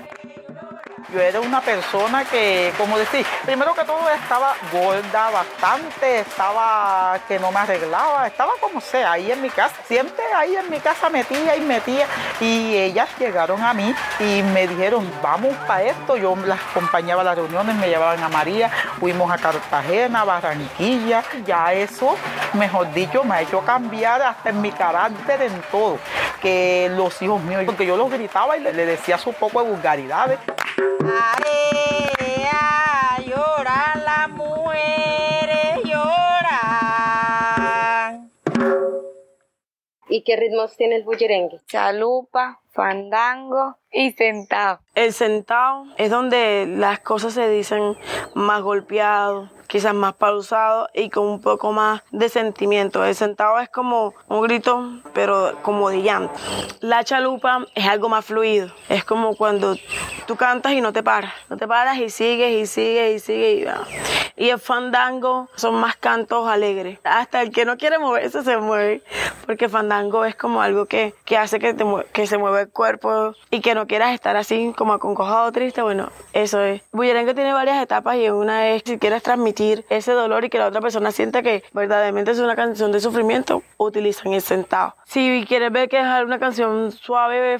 Yo 1.13 1.19
era 1.19 1.41
una 1.41 1.59
persona 1.59 2.23
que, 2.23 2.71
como 2.77 2.97
decir, 2.97 3.25
primero 3.45 3.73
que 3.73 3.83
todo 3.83 4.09
estaba 4.09 4.53
gorda 4.71 5.29
bastante, 5.29 6.19
estaba 6.21 7.19
que 7.27 7.37
no 7.37 7.51
me 7.51 7.59
arreglaba, 7.59 8.27
estaba 8.27 8.53
como 8.61 8.79
sea, 8.79 9.11
ahí 9.11 9.29
en 9.29 9.41
mi 9.41 9.49
casa. 9.49 9.75
Siempre 9.85 10.23
ahí 10.33 10.55
en 10.55 10.69
mi 10.69 10.79
casa 10.79 11.09
metía 11.09 11.57
y 11.57 11.61
metía. 11.61 12.07
Y 12.39 12.77
ellas 12.77 13.09
llegaron 13.19 13.61
a 13.61 13.73
mí 13.73 13.93
y 14.21 14.41
me 14.53 14.67
dijeron, 14.67 15.11
vamos 15.21 15.53
para 15.67 15.83
esto. 15.83 16.15
Yo 16.15 16.33
las 16.45 16.59
acompañaba 16.71 17.21
a 17.21 17.25
las 17.25 17.35
reuniones, 17.35 17.75
me 17.75 17.89
llevaban 17.89 18.23
a 18.23 18.29
María, 18.29 18.69
fuimos 18.99 19.29
a 19.29 19.37
Cartagena, 19.37 20.23
Barranquilla. 20.23 21.25
Ya 21.45 21.73
eso, 21.73 22.15
mejor 22.53 22.93
dicho, 22.93 23.25
me 23.25 23.35
ha 23.35 23.41
hecho 23.41 23.59
cambiar 23.61 24.21
hasta 24.21 24.49
en 24.49 24.61
mi 24.61 24.71
carácter, 24.71 25.41
en 25.41 25.61
todo. 25.69 25.99
Que 26.41 26.89
los 26.95 27.21
hijos 27.21 27.41
míos, 27.41 27.63
porque 27.65 27.85
yo 27.85 27.97
los 27.97 28.09
gritaba 28.09 28.55
y 28.55 28.61
le, 28.61 28.71
decía 28.71 29.17
su 29.17 29.33
poco 29.33 29.61
de 29.61 29.69
vulgaridades. 29.71 30.39
Area, 31.03 32.59
lloran 33.25 34.05
las 34.05 34.29
mujeres, 34.29 35.83
lloran. 35.83 37.01
¿Y 40.09 40.23
qué 40.23 40.35
ritmos 40.35 40.77
tiene 40.77 40.97
el 40.97 41.03
bullerengue? 41.03 41.59
Chalupa, 41.65 42.61
fandango 42.73 43.77
y 43.91 44.11
sentado. 44.13 44.79
El 44.95 45.13
sentado 45.13 45.85
es 45.97 46.09
donde 46.09 46.65
las 46.67 46.99
cosas 46.99 47.33
se 47.33 47.49
dicen 47.49 47.97
más 48.33 48.61
golpeado, 48.61 49.49
quizás 49.67 49.93
más 49.93 50.13
pausado 50.15 50.89
y 50.93 51.09
con 51.09 51.25
un 51.25 51.41
poco 51.41 51.71
más 51.71 52.01
de 52.11 52.27
sentimiento. 52.27 53.05
El 53.05 53.15
sentado 53.15 53.59
es 53.59 53.69
como 53.69 54.13
un 54.27 54.41
grito, 54.41 55.01
pero 55.13 55.57
como 55.61 55.89
de 55.89 56.01
llanto. 56.01 56.33
La 56.81 57.03
chalupa 57.03 57.65
es 57.73 57.85
algo 57.85 58.09
más 58.09 58.25
fluido. 58.25 58.69
Es 58.89 59.05
como 59.05 59.35
cuando 59.35 59.75
tú 60.27 60.35
cantas 60.35 60.73
y 60.73 60.81
no 60.81 60.91
te 60.91 61.03
paras. 61.03 61.33
No 61.49 61.57
te 61.57 61.67
paras 61.67 61.97
y 61.97 62.09
sigues 62.09 62.51
y 62.51 62.65
sigues 62.65 63.15
y 63.15 63.19
sigues. 63.19 63.69
Y, 64.35 64.45
y 64.45 64.49
el 64.49 64.59
fandango 64.59 65.47
son 65.55 65.75
más 65.75 65.95
cantos 65.95 66.47
alegres. 66.49 66.99
Hasta 67.03 67.41
el 67.41 67.51
que 67.51 67.63
no 67.63 67.77
quiere 67.77 67.97
moverse 67.97 68.43
se 68.43 68.57
mueve. 68.57 69.03
Porque 69.45 69.69
fandango 69.69 70.25
es 70.25 70.35
como 70.35 70.61
algo 70.61 70.85
que, 70.85 71.13
que 71.23 71.37
hace 71.37 71.59
que, 71.59 71.73
te, 71.73 71.85
que 72.11 72.27
se 72.27 72.37
mueva 72.37 72.60
cuerpo 72.69 73.33
y 73.49 73.61
que 73.61 73.75
no 73.75 73.87
quieras 73.87 74.13
estar 74.13 74.35
así 74.35 74.73
como 74.77 74.93
aconcojado 74.93 75.51
triste. 75.51 75.81
Bueno, 75.81 76.11
eso 76.33 76.61
es. 76.61 76.81
Bullerengue 76.91 77.33
tiene 77.33 77.53
varias 77.53 77.81
etapas 77.81 78.17
y 78.17 78.29
una 78.29 78.69
es 78.69 78.83
si 78.85 78.97
quieres 78.97 79.23
transmitir 79.23 79.85
ese 79.89 80.11
dolor 80.11 80.45
y 80.45 80.49
que 80.49 80.59
la 80.59 80.67
otra 80.67 80.81
persona 80.81 81.11
sienta 81.11 81.41
que 81.41 81.63
verdaderamente 81.73 82.31
es 82.31 82.39
una 82.39 82.55
canción 82.55 82.91
de 82.91 82.99
sufrimiento, 82.99 83.63
utilizan 83.77 84.33
el 84.33 84.41
sentado. 84.41 84.95
Si 85.05 85.45
quieres 85.47 85.71
ver 85.71 85.89
que 85.89 85.99
es 85.99 86.05
una 86.23 86.39
canción 86.39 86.91
suave, 86.91 87.59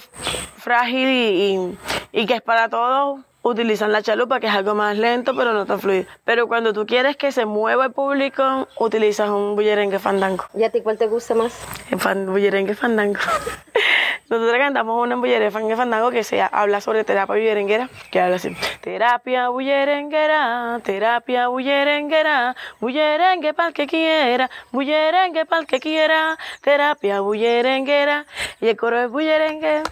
frágil 0.58 1.08
y, 1.10 1.77
y, 2.12 2.25
que 2.25 2.36
es 2.36 2.41
para 2.41 2.70
todos, 2.70 3.20
utilizan 3.44 3.92
la 3.92 4.02
chalupa, 4.02 4.40
que 4.40 4.48
es 4.48 4.54
algo 4.54 4.76
más 4.76 4.98
lento, 4.98 5.36
pero 5.36 5.54
no 5.54 5.66
tan 5.66 5.80
fluido. 5.80 6.06
Pero 6.26 6.48
cuando 6.48 6.74
tú 6.74 6.86
quieres 6.86 7.18
que 7.18 7.32
se 7.32 7.46
mueva 7.46 7.86
el 7.86 7.92
público, 7.92 8.68
utilizas 8.78 9.30
un 9.30 9.56
bullerengue 9.56 10.00
fandango. 10.00 10.46
¿Y 10.54 10.64
a 10.64 10.70
ti 10.70 10.82
cuál 10.82 10.98
te 10.98 11.08
gusta 11.08 11.34
más? 11.36 11.54
El 11.90 12.00
fan, 12.00 12.26
bullerengue 12.26 12.76
fandango. 12.76 13.20
Nosotros 14.30 14.58
cantamos 14.60 15.04
una 15.04 15.18
bullerengue 15.18 15.76
fandango 15.76 16.10
que 16.10 16.24
se 16.24 16.42
habla 16.42 16.80
sobre 16.80 17.04
terapia 17.04 17.36
bullerenguera, 17.36 17.90
que 18.12 18.22
habla 18.22 18.38
así. 18.38 18.56
Terapia 18.80 19.50
bullerenguera, 19.50 20.80
terapia 20.84 21.48
bullerenguera, 21.50 22.56
bullerengue 22.80 23.54
pa'l 23.54 23.74
que 23.74 23.88
quiera, 23.88 24.50
bullerengue 24.72 25.46
pa'l 25.46 25.66
que 25.66 25.82
quiera, 25.82 26.38
terapia 26.62 27.20
bullerenguera. 27.20 28.26
Y 28.62 28.70
el 28.70 28.78
coro 28.78 29.02
es 29.02 29.12
bullerengue 29.12 29.84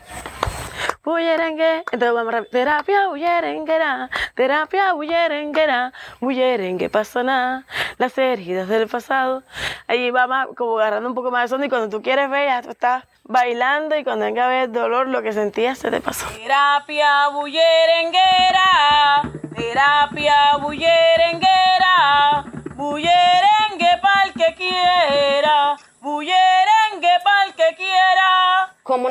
bullerengue. 1.03 1.83
Entonces 1.91 2.13
vamos 2.13 2.33
a 2.33 2.43
terapia 2.43 3.07
bullerenguera, 3.07 4.09
terapia 4.35 4.93
bullerenguera, 4.93 5.93
bullerengue 6.19 6.89
pasa 6.89 7.23
nada, 7.23 7.63
las 7.97 8.17
heridas 8.17 8.67
del 8.67 8.87
pasado. 8.87 9.43
Ahí 9.87 10.11
vamos 10.11 10.55
como 10.55 10.79
agarrando 10.79 11.09
un 11.09 11.15
poco 11.15 11.31
más 11.31 11.43
de 11.43 11.47
sonido 11.49 11.67
y 11.67 11.69
cuando 11.69 11.89
tú 11.89 12.01
quieres 12.01 12.29
ver, 12.29 12.47
ya 12.47 12.61
tú 12.61 12.69
estás 12.71 13.03
bailando 13.23 13.95
y 13.95 14.03
cuando 14.03 14.25
venga 14.25 14.45
a 14.45 14.49
ver 14.49 14.71
dolor, 14.71 15.07
lo 15.07 15.21
que 15.21 15.33
sentías 15.33 15.77
se 15.77 15.91
te 15.91 16.01
pasó. 16.01 16.27
Terapia 16.29 17.29
bullerenguera, 17.29 19.21
terapia 19.55 20.38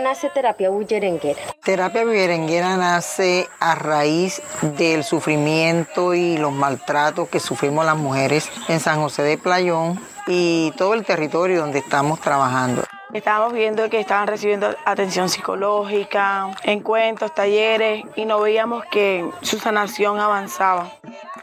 nace 0.09 0.31
terapia 0.31 0.71
bullerenguera? 0.71 1.39
Terapia 1.63 2.03
bullerenguera 2.03 2.79
nace 2.79 3.47
a 3.61 3.75
raíz 3.75 4.41
del 4.79 5.05
sufrimiento 5.05 6.15
y 6.15 6.39
los 6.39 6.51
maltratos 6.51 7.29
que 7.29 7.41
sufrimos 7.41 7.85
las 7.85 7.97
mujeres 7.97 8.51
en 8.69 8.81
San 8.81 9.03
José 9.03 9.23
de 9.23 9.37
Playón 9.37 10.01
y 10.27 10.73
todo 10.79 10.95
el 10.95 11.05
territorio 11.05 11.61
donde 11.61 11.81
estamos 11.81 12.21
trabajando. 12.21 12.85
Estábamos 13.13 13.53
viendo 13.53 13.91
que 13.91 14.01
estaban 14.01 14.27
recibiendo 14.27 14.75
atención 14.87 15.29
psicológica, 15.29 16.51
encuentros, 16.63 17.35
talleres 17.35 18.05
y 18.17 18.25
no 18.25 18.41
veíamos 18.41 18.85
que 18.87 19.29
su 19.43 19.59
sanación 19.59 20.21
avanzaba. 20.21 20.91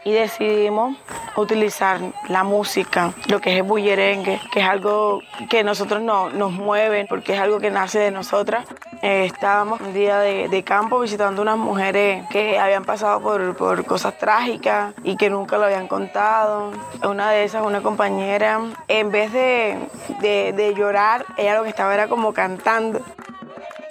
Y 0.06 0.12
decidimos 0.12 0.96
utilizar 1.34 2.00
la 2.28 2.44
música, 2.44 3.12
lo 3.26 3.40
que 3.40 3.50
es 3.50 3.56
el 3.56 3.64
bullerengue, 3.64 4.40
que 4.52 4.60
es 4.60 4.64
algo 4.64 5.20
que 5.50 5.64
nosotros 5.64 6.00
no, 6.00 6.30
nos 6.30 6.52
mueve 6.52 7.06
porque 7.08 7.34
es 7.34 7.40
algo 7.40 7.58
que 7.58 7.72
nace 7.72 7.98
de 7.98 8.12
nosotras. 8.12 8.68
Eh, 9.02 9.24
estábamos 9.24 9.80
un 9.80 9.92
día 9.92 10.20
de, 10.20 10.62
campo 10.62 11.00
visitando 11.00 11.42
unas 11.42 11.58
mujeres 11.58 12.24
que 12.30 12.56
habían 12.56 12.84
pasado 12.84 13.20
por, 13.20 13.56
por 13.56 13.84
cosas 13.84 14.16
trágicas 14.16 14.94
y 15.02 15.16
que 15.16 15.28
nunca 15.28 15.58
lo 15.58 15.64
habían 15.64 15.88
contado. 15.88 16.70
Una 17.02 17.32
de 17.32 17.42
esas, 17.42 17.66
una 17.66 17.82
compañera, 17.82 18.60
en 18.86 19.10
vez 19.10 19.32
de, 19.32 19.88
de, 20.20 20.52
de 20.52 20.72
llorar, 20.76 21.26
ella 21.36 21.56
lo 21.56 21.64
que 21.64 21.70
estaba 21.70 21.92
era 21.92 22.06
como 22.06 22.32
cantando. 22.32 23.00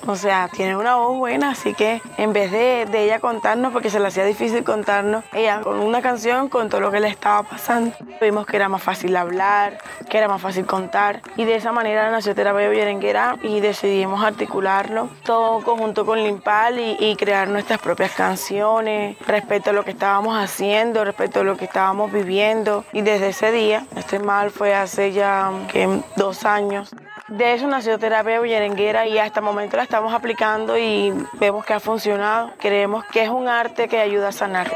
O 0.07 0.15
sea, 0.15 0.49
tiene 0.49 0.77
una 0.77 0.95
voz 0.95 1.17
buena, 1.17 1.51
así 1.51 1.73
que 1.73 2.01
en 2.17 2.31
vez 2.31 2.51
de, 2.51 2.85
ella 2.93 3.19
contarnos, 3.19 3.73
porque 3.73 3.89
se 3.89 3.99
le 3.99 4.07
hacía 4.07 4.23
difícil 4.23 4.63
contarnos, 4.63 5.23
ella 5.33 5.61
con 5.61 5.79
una 5.79 6.01
canción 6.01 6.47
contó 6.47 6.79
lo 6.79 6.91
que 6.91 6.99
le 6.99 7.07
estaba 7.07 7.43
pasando. 7.43 7.95
Vimos 8.21 8.45
que 8.45 8.55
era 8.55 8.69
más 8.69 8.83
fácil 8.83 9.15
hablar, 9.15 9.79
que 10.09 10.17
era 10.17 10.27
más 10.27 10.41
fácil 10.41 10.65
contar. 10.65 11.21
Y 11.37 11.45
de 11.45 11.55
esa 11.55 11.71
manera 11.71 12.09
nació 12.11 12.35
Terapia 12.35 12.69
Berenguera 12.69 13.37
y 13.41 13.59
decidimos 13.61 14.23
articularlo 14.23 15.09
todo 15.23 15.63
conjunto 15.63 16.05
con 16.05 16.23
Limpal 16.23 16.79
y, 16.79 16.97
y 16.99 17.15
crear 17.15 17.47
nuestras 17.47 17.79
propias 17.79 18.11
canciones 18.11 19.17
respecto 19.27 19.71
a 19.71 19.73
lo 19.73 19.83
que 19.83 19.91
estábamos 19.91 20.37
haciendo, 20.37 21.03
respecto 21.03 21.39
a 21.39 21.43
lo 21.43 21.57
que 21.57 21.65
estábamos 21.65 22.11
viviendo. 22.11 22.85
Y 22.93 23.01
desde 23.01 23.29
ese 23.29 23.51
día, 23.51 23.85
este 23.95 24.19
mal 24.19 24.51
fue 24.51 24.75
hace 24.75 25.11
ya 25.11 25.51
dos 26.15 26.45
años, 26.45 26.93
de 27.27 27.53
eso 27.53 27.67
nació 27.67 27.97
terapia 27.97 28.39
bullerenguera 28.39 29.07
y 29.07 29.17
hasta 29.17 29.39
el 29.39 29.45
momento 29.45 29.77
la 29.77 29.83
estamos 29.83 30.13
aplicando 30.13 30.77
y 30.77 31.11
vemos 31.39 31.65
que 31.65 31.73
ha 31.73 31.79
funcionado. 31.79 32.51
Creemos 32.59 33.03
que 33.05 33.23
es 33.23 33.29
un 33.29 33.47
arte 33.47 33.87
que 33.87 33.99
ayuda 33.99 34.27
a 34.27 34.31
sanar. 34.31 34.71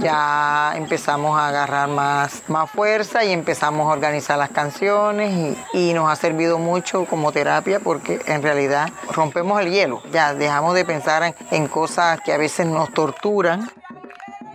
Ya 0.00 0.72
empezamos 0.76 1.38
a 1.38 1.48
agarrar 1.48 1.88
más, 1.88 2.42
más 2.48 2.70
fuerza 2.70 3.24
y 3.24 3.32
empezamos 3.32 3.86
a 3.88 3.92
organizar 3.92 4.38
las 4.38 4.50
canciones 4.50 5.56
y, 5.72 5.90
y 5.90 5.92
nos 5.92 6.10
ha 6.10 6.16
servido 6.16 6.58
mucho 6.58 7.04
como 7.04 7.30
terapia 7.30 7.78
porque 7.78 8.18
en 8.26 8.42
realidad 8.42 8.88
rompemos 9.12 9.60
el 9.60 9.70
hielo. 9.70 10.02
Ya 10.12 10.34
dejamos 10.34 10.74
de 10.74 10.84
pensar 10.84 11.22
en, 11.22 11.34
en 11.50 11.68
cosas 11.68 12.20
que 12.22 12.32
a 12.32 12.38
veces 12.38 12.66
nos 12.66 12.92
torturan. 12.92 13.70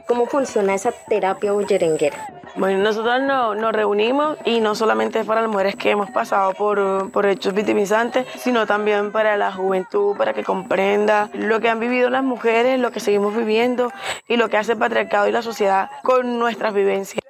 ¿Cómo 0.08 0.26
funciona 0.26 0.74
esa 0.74 0.92
terapia 0.92 1.52
bullerenguera? 1.54 2.43
Bueno, 2.56 2.84
nosotros 2.84 3.20
no, 3.24 3.56
nos 3.56 3.74
reunimos 3.74 4.38
y 4.46 4.60
no 4.60 4.76
solamente 4.76 5.24
para 5.24 5.42
las 5.42 5.50
mujeres 5.50 5.76
que 5.76 5.90
hemos 5.90 6.12
pasado 6.12 6.54
por, 6.54 7.12
por 7.12 7.26
hechos 7.26 7.54
victimizantes, 7.56 8.28
sino 8.38 8.68
también 8.68 9.12
para 9.12 9.38
la 9.38 9.52
juventud, 9.52 10.16
para 10.16 10.34
que 10.34 10.44
comprenda 10.44 11.32
lo 11.34 11.60
que 11.60 11.70
han 11.70 11.80
vivido 11.80 12.12
las 12.12 12.24
mujeres, 12.24 12.80
lo 12.80 12.92
que 12.92 13.00
seguimos 13.00 13.36
viviendo 13.36 13.92
y 14.28 14.38
lo 14.38 14.50
que 14.50 14.58
hace 14.58 14.74
el 14.74 14.78
patriarcado 14.78 15.28
y 15.28 15.32
la 15.32 15.42
sociedad 15.42 15.90
con 16.04 16.38
nuestras 16.38 16.76
vivencias. 16.76 17.24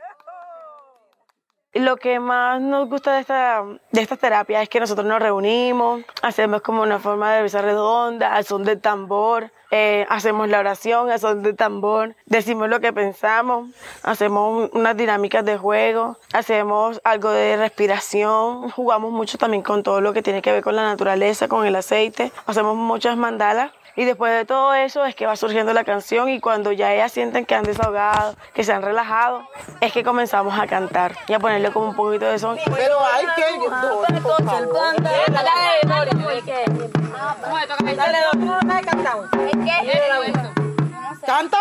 Lo 1.74 1.96
que 1.96 2.20
más 2.20 2.62
nos 2.62 2.88
gusta 2.88 3.16
de 3.16 3.22
esta, 3.22 3.64
de 3.92 4.02
esta 4.02 4.16
terapia 4.16 4.62
es 4.62 4.70
que 4.70 4.80
nosotros 4.80 5.08
nos 5.08 5.20
reunimos, 5.20 6.04
hacemos 6.22 6.62
como 6.62 6.84
una 6.84 7.00
forma 7.00 7.34
de 7.34 7.42
mesa 7.42 7.64
redonda, 7.64 8.36
al 8.36 8.44
son 8.44 8.64
del 8.64 8.80
tambor, 8.80 9.52
eh, 9.76 10.06
hacemos 10.08 10.48
la 10.50 10.60
oración 10.60 11.10
al 11.10 11.20
son 11.20 11.42
del 11.42 11.56
tambor, 11.56 12.16
decimos 12.28 12.70
lo 12.70 12.80
que 12.80 12.94
pensamos, 12.94 13.70
hacemos 14.04 14.70
unas 14.72 14.96
dinámicas 14.96 15.44
de 15.44 15.58
juego, 15.58 16.16
hacemos 16.32 17.02
algo 17.04 17.32
de 17.32 17.58
respiración, 17.58 18.70
jugamos 18.70 19.12
mucho 19.12 19.40
también 19.40 19.64
con 19.64 19.82
todo 19.82 20.00
lo 20.00 20.14
que 20.14 20.22
tiene 20.22 20.44
que 20.44 20.52
ver 20.52 20.64
con 20.64 20.76
la 20.76 20.84
naturaleza, 20.84 21.48
con 21.48 21.66
el 21.66 21.76
aceite, 21.76 22.32
hacemos 22.46 22.76
muchas 22.76 23.18
mandalas 23.18 23.72
y 23.96 24.06
después 24.06 24.32
de 24.32 24.46
todo 24.46 24.76
eso 24.76 25.06
es 25.06 25.16
que 25.16 25.26
va 25.26 25.36
surgiendo 25.36 25.74
la 25.74 25.84
canción 25.84 26.30
y 26.30 26.40
cuando 26.40 26.72
ya 26.72 26.94
ellas 26.94 27.12
sienten 27.12 27.44
que 27.44 27.56
han 27.56 27.64
desahogado, 27.64 28.36
que 28.54 28.64
se 28.64 28.74
han 28.74 28.84
relajado, 28.84 29.48
es 29.82 29.92
que 29.92 30.04
comenzamos 30.04 30.58
a 30.60 30.68
cantar 30.68 31.16
y 31.28 31.34
a 31.34 31.40
ponerle 31.40 31.72
como 31.72 31.90
un 31.90 31.96
poquito 31.96 32.26
de 32.26 32.38
son. 32.38 32.58
Pero 32.76 33.00
hay 33.12 33.26
que... 33.36 33.44
Canta, 41.26 41.58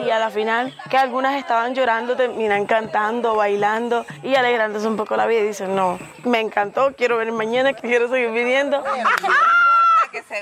Y 0.00 0.10
a 0.10 0.18
la 0.18 0.30
final, 0.30 0.74
que 0.88 0.96
algunas 0.96 1.36
estaban 1.36 1.74
llorando, 1.74 2.16
terminan 2.16 2.64
cantando, 2.66 3.34
bailando 3.34 4.06
y 4.22 4.34
alegrándose 4.36 4.86
un 4.86 4.96
poco 4.96 5.16
la 5.16 5.26
vida 5.26 5.40
y 5.40 5.48
dicen, 5.48 5.76
no, 5.76 5.98
me 6.24 6.40
encantó, 6.40 6.94
quiero 6.96 7.18
venir 7.18 7.34
mañana, 7.34 7.72
quiero 7.74 8.08
seguir 8.08 8.30
viniendo. 8.30 8.82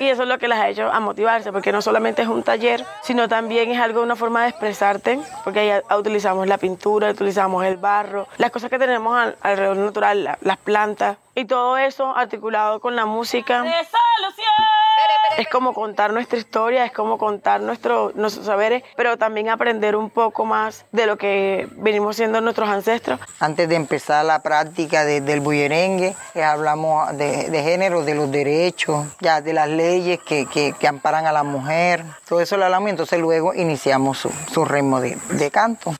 Y 0.00 0.08
eso 0.08 0.22
es 0.22 0.28
lo 0.28 0.38
que 0.38 0.48
las 0.48 0.60
ha 0.60 0.68
hecho 0.68 0.90
a 0.90 0.98
motivarse, 1.00 1.52
porque 1.52 1.72
no 1.72 1.82
solamente 1.82 2.22
es 2.22 2.28
un 2.28 2.42
taller, 2.42 2.86
sino 3.02 3.28
también 3.28 3.70
es 3.70 3.78
algo, 3.80 4.00
una 4.02 4.16
forma 4.16 4.42
de 4.44 4.48
expresarte, 4.50 5.18
porque 5.44 5.60
ahí 5.60 5.82
utilizamos 5.98 6.46
la 6.46 6.56
pintura, 6.58 7.10
utilizamos 7.10 7.64
el 7.66 7.76
barro, 7.76 8.28
las 8.38 8.50
cosas 8.50 8.70
que 8.70 8.78
tenemos 8.78 9.18
al- 9.18 9.36
alrededor 9.42 9.76
natural, 9.76 10.24
la- 10.24 10.38
las 10.42 10.56
plantas, 10.58 11.18
y 11.34 11.44
todo 11.44 11.76
eso 11.76 12.16
articulado 12.16 12.80
con 12.80 12.94
la 12.96 13.04
música. 13.04 13.62
Es 15.36 15.48
como 15.48 15.72
contar 15.74 16.12
nuestra 16.12 16.38
historia, 16.38 16.84
es 16.84 16.92
como 16.92 17.16
contar 17.18 17.60
nuestro, 17.60 18.10
nuestros 18.14 18.46
saberes, 18.46 18.82
pero 18.96 19.16
también 19.16 19.48
aprender 19.50 19.94
un 19.94 20.10
poco 20.10 20.44
más 20.44 20.84
de 20.90 21.06
lo 21.06 21.16
que 21.16 21.68
venimos 21.76 22.16
siendo 22.16 22.40
nuestros 22.40 22.68
ancestros. 22.68 23.20
Antes 23.38 23.68
de 23.68 23.76
empezar 23.76 24.24
la 24.24 24.40
práctica 24.42 25.04
de- 25.04 25.20
del 25.20 25.40
bullerengue, 25.40 26.16
eh, 26.34 26.42
hablamos 26.42 27.16
de, 27.16 27.50
de 27.50 27.62
género, 27.62 28.04
de 28.04 28.14
los 28.16 28.30
derechos, 28.32 29.06
ya 29.20 29.40
de 29.40 29.52
las 29.52 29.68
leyes 29.68 30.18
que, 30.20 30.46
que- 30.46 30.72
que 30.72 30.88
amparan 30.88 31.26
a 31.26 31.32
la 31.32 31.44
mujer. 31.44 32.04
Todo 32.28 32.40
eso 32.40 32.56
lo 32.56 32.64
hablamos 32.64 32.88
y 32.88 32.90
entonces 32.90 33.20
luego 33.20 33.54
iniciamos 33.54 34.18
su, 34.18 34.30
su 34.52 34.64
ritmo 34.64 35.00
de, 35.00 35.16
de 35.30 35.50
canto. 35.50 35.94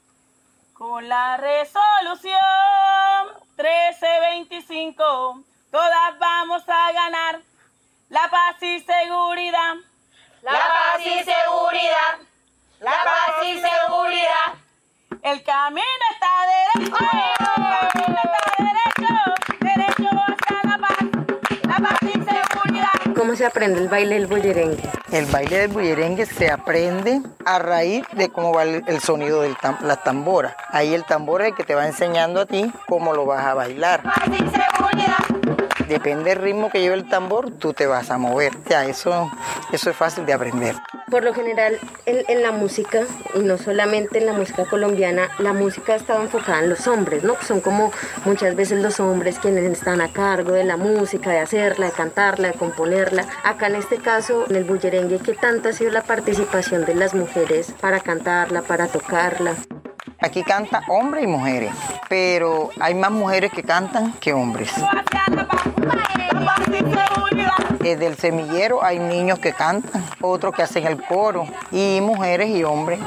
Con 0.73 1.09
la 1.09 1.37
resolución 1.37 2.35
1325, 3.57 5.43
todas 5.71 6.19
vamos 6.19 6.62
a 6.67 6.93
ganar 6.93 7.41
la 8.09 8.29
paz 8.31 8.62
y 8.62 8.81
seguridad. 8.81 9.75
La 10.42 10.53
paz 10.53 11.01
y 11.01 11.18
seguridad. 11.18 12.18
La 12.81 12.90
paz 12.90 13.44
y 13.44 13.61
seguridad. 13.61 14.55
El 15.23 15.42
camino 15.42 15.85
está 16.12 16.29
derecho. 16.47 16.97
El 16.97 17.90
camino 17.92 18.16
está 18.27 19.12
derecho. 19.61 20.09
La 20.64 20.79
paz. 20.79 20.99
La 21.64 21.77
paz 21.77 21.99
y 22.03 22.12
seguridad. 22.12 23.14
¿Cómo 23.14 23.37
se 23.37 23.44
aprende 23.44 23.81
el 23.81 23.88
baile 23.88 24.14
del 24.14 24.27
bullerengue? 24.27 24.90
El 25.12 25.27
baile 25.27 25.59
del 25.59 25.68
bullerengue 25.68 26.25
se 26.25 26.51
aprende 26.51 27.21
a 27.44 27.59
raíz 27.59 28.07
de 28.12 28.31
cómo 28.31 28.55
va 28.55 28.62
el, 28.62 29.01
sonido 29.01 29.42
de 29.42 29.55
las 29.83 30.03
tamboras. 30.03 30.55
Ahí 30.71 30.94
el 30.94 31.05
tambor 31.05 31.42
es 31.42 31.49
el 31.49 31.55
que 31.55 31.64
te 31.64 31.75
va 31.75 31.87
enseñando 31.87 32.40
a 32.40 32.47
ti 32.47 32.73
cómo 32.87 33.12
lo 33.12 33.27
vas 33.27 33.44
a 33.44 33.55
bailar. 33.55 34.03
Depende 35.88 36.31
del 36.31 36.42
ritmo 36.42 36.70
que 36.70 36.81
lleve 36.81 36.96
el 36.96 37.09
tambor, 37.09 37.51
tú 37.51 37.72
te 37.72 37.87
vas 37.87 38.11
a 38.11 38.18
mover. 38.18 38.53
Ya, 38.68 38.85
eso, 38.85 39.31
eso 39.72 39.88
es 39.88 39.96
fácil 39.96 40.27
de 40.27 40.35
aprender. 40.35 40.74
Por 41.11 41.24
lo 41.24 41.33
general, 41.33 41.79
en, 42.05 42.42
la 42.42 42.53
música, 42.53 43.05
y 43.35 43.38
no 43.38 43.57
solamente 43.57 44.18
en 44.18 44.27
la 44.27 44.35
música 44.35 44.66
colombiana, 44.66 45.31
la 45.38 45.55
música 45.55 45.94
ha 45.94 45.96
estado 45.96 46.20
enfocada 46.20 46.59
en 46.61 46.68
los 46.68 46.87
hombres, 46.87 47.24
¿no? 47.24 47.37
Son 47.40 47.61
como 47.61 47.90
muchas 48.27 48.55
veces 48.55 48.83
los 48.83 49.01
hombres 49.01 49.38
quienes 49.38 49.64
están 49.64 50.03
a 50.03 50.12
cargo 50.12 50.53
de 50.53 50.64
la 50.64 50.77
música, 50.77 51.31
de 51.31 51.38
hacerla, 51.38 51.87
de 51.87 51.92
cantarla, 51.92 52.48
de 52.48 52.55
componerla. 52.55 53.24
Acá 53.42 53.68
en 53.68 53.77
este 53.77 53.96
caso, 53.96 54.44
en 54.51 54.57
el 54.57 54.64
bullerengue, 54.64 55.18
¿qué 55.20 55.33
tanta 55.33 55.70
ha 55.70 55.72
sido 55.72 55.90
la 55.90 56.03
participación 56.03 56.85
de 56.85 56.94
las 56.94 57.14
mujeres 57.14 57.72
para 57.81 58.01
cantarla, 58.01 58.61
para 58.61 58.88
tocarla? 58.88 59.57
Aquí 60.20 60.42
canta 60.42 60.83
hombres 60.88 61.22
y 61.22 61.26
mujeres, 61.28 61.70
pero 62.09 62.70
hay 62.81 62.92
más 62.94 63.12
mujeres 63.12 63.52
que 63.52 63.62
cantan 63.62 64.12
que 64.14 64.33
hombres. 64.33 64.72
Desde 67.78 68.07
el 68.07 68.16
semillero 68.16 68.83
hay 68.83 68.98
niños 68.98 69.38
que 69.38 69.52
cantan, 69.52 70.04
otros 70.20 70.54
que 70.54 70.62
hacen 70.62 70.87
el 70.88 71.00
coro, 71.04 71.46
y 71.70 72.00
mujeres 72.02 72.48
y 72.50 72.64
hombres. 72.64 72.98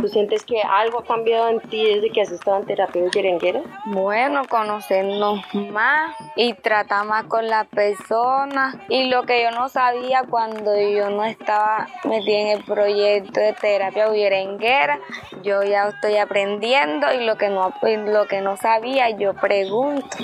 ¿Tú 0.00 0.08
sientes 0.08 0.42
que 0.44 0.62
algo 0.62 1.00
ha 1.00 1.04
cambiado 1.04 1.50
en 1.50 1.60
ti 1.60 1.84
desde 1.84 2.10
que 2.10 2.22
has 2.22 2.30
estado 2.30 2.60
en 2.60 2.66
terapia 2.66 3.02
bullerenguera? 3.02 3.60
Bueno, 3.84 4.42
conocernos 4.48 5.44
más 5.70 6.16
y 6.42 6.54
tratar 6.54 7.04
más 7.04 7.24
con 7.24 7.48
las 7.48 7.66
personas. 7.66 8.74
Y 8.88 9.10
lo 9.10 9.24
que 9.24 9.42
yo 9.42 9.50
no 9.50 9.68
sabía 9.68 10.22
cuando 10.22 10.74
yo 10.74 11.10
no 11.10 11.22
estaba 11.22 11.86
metida 12.04 12.38
en 12.38 12.46
el 12.58 12.64
proyecto 12.64 13.40
de 13.40 13.52
terapia 13.52 14.08
bullerenguera, 14.08 14.98
yo 15.42 15.62
ya 15.62 15.88
estoy 15.88 16.16
aprendiendo 16.16 17.12
y 17.12 17.26
lo 17.26 17.36
que 17.36 17.50
no, 17.50 17.74
lo 17.82 18.26
que 18.26 18.40
no 18.40 18.56
sabía 18.56 19.10
yo 19.10 19.34
pregunto. 19.34 20.16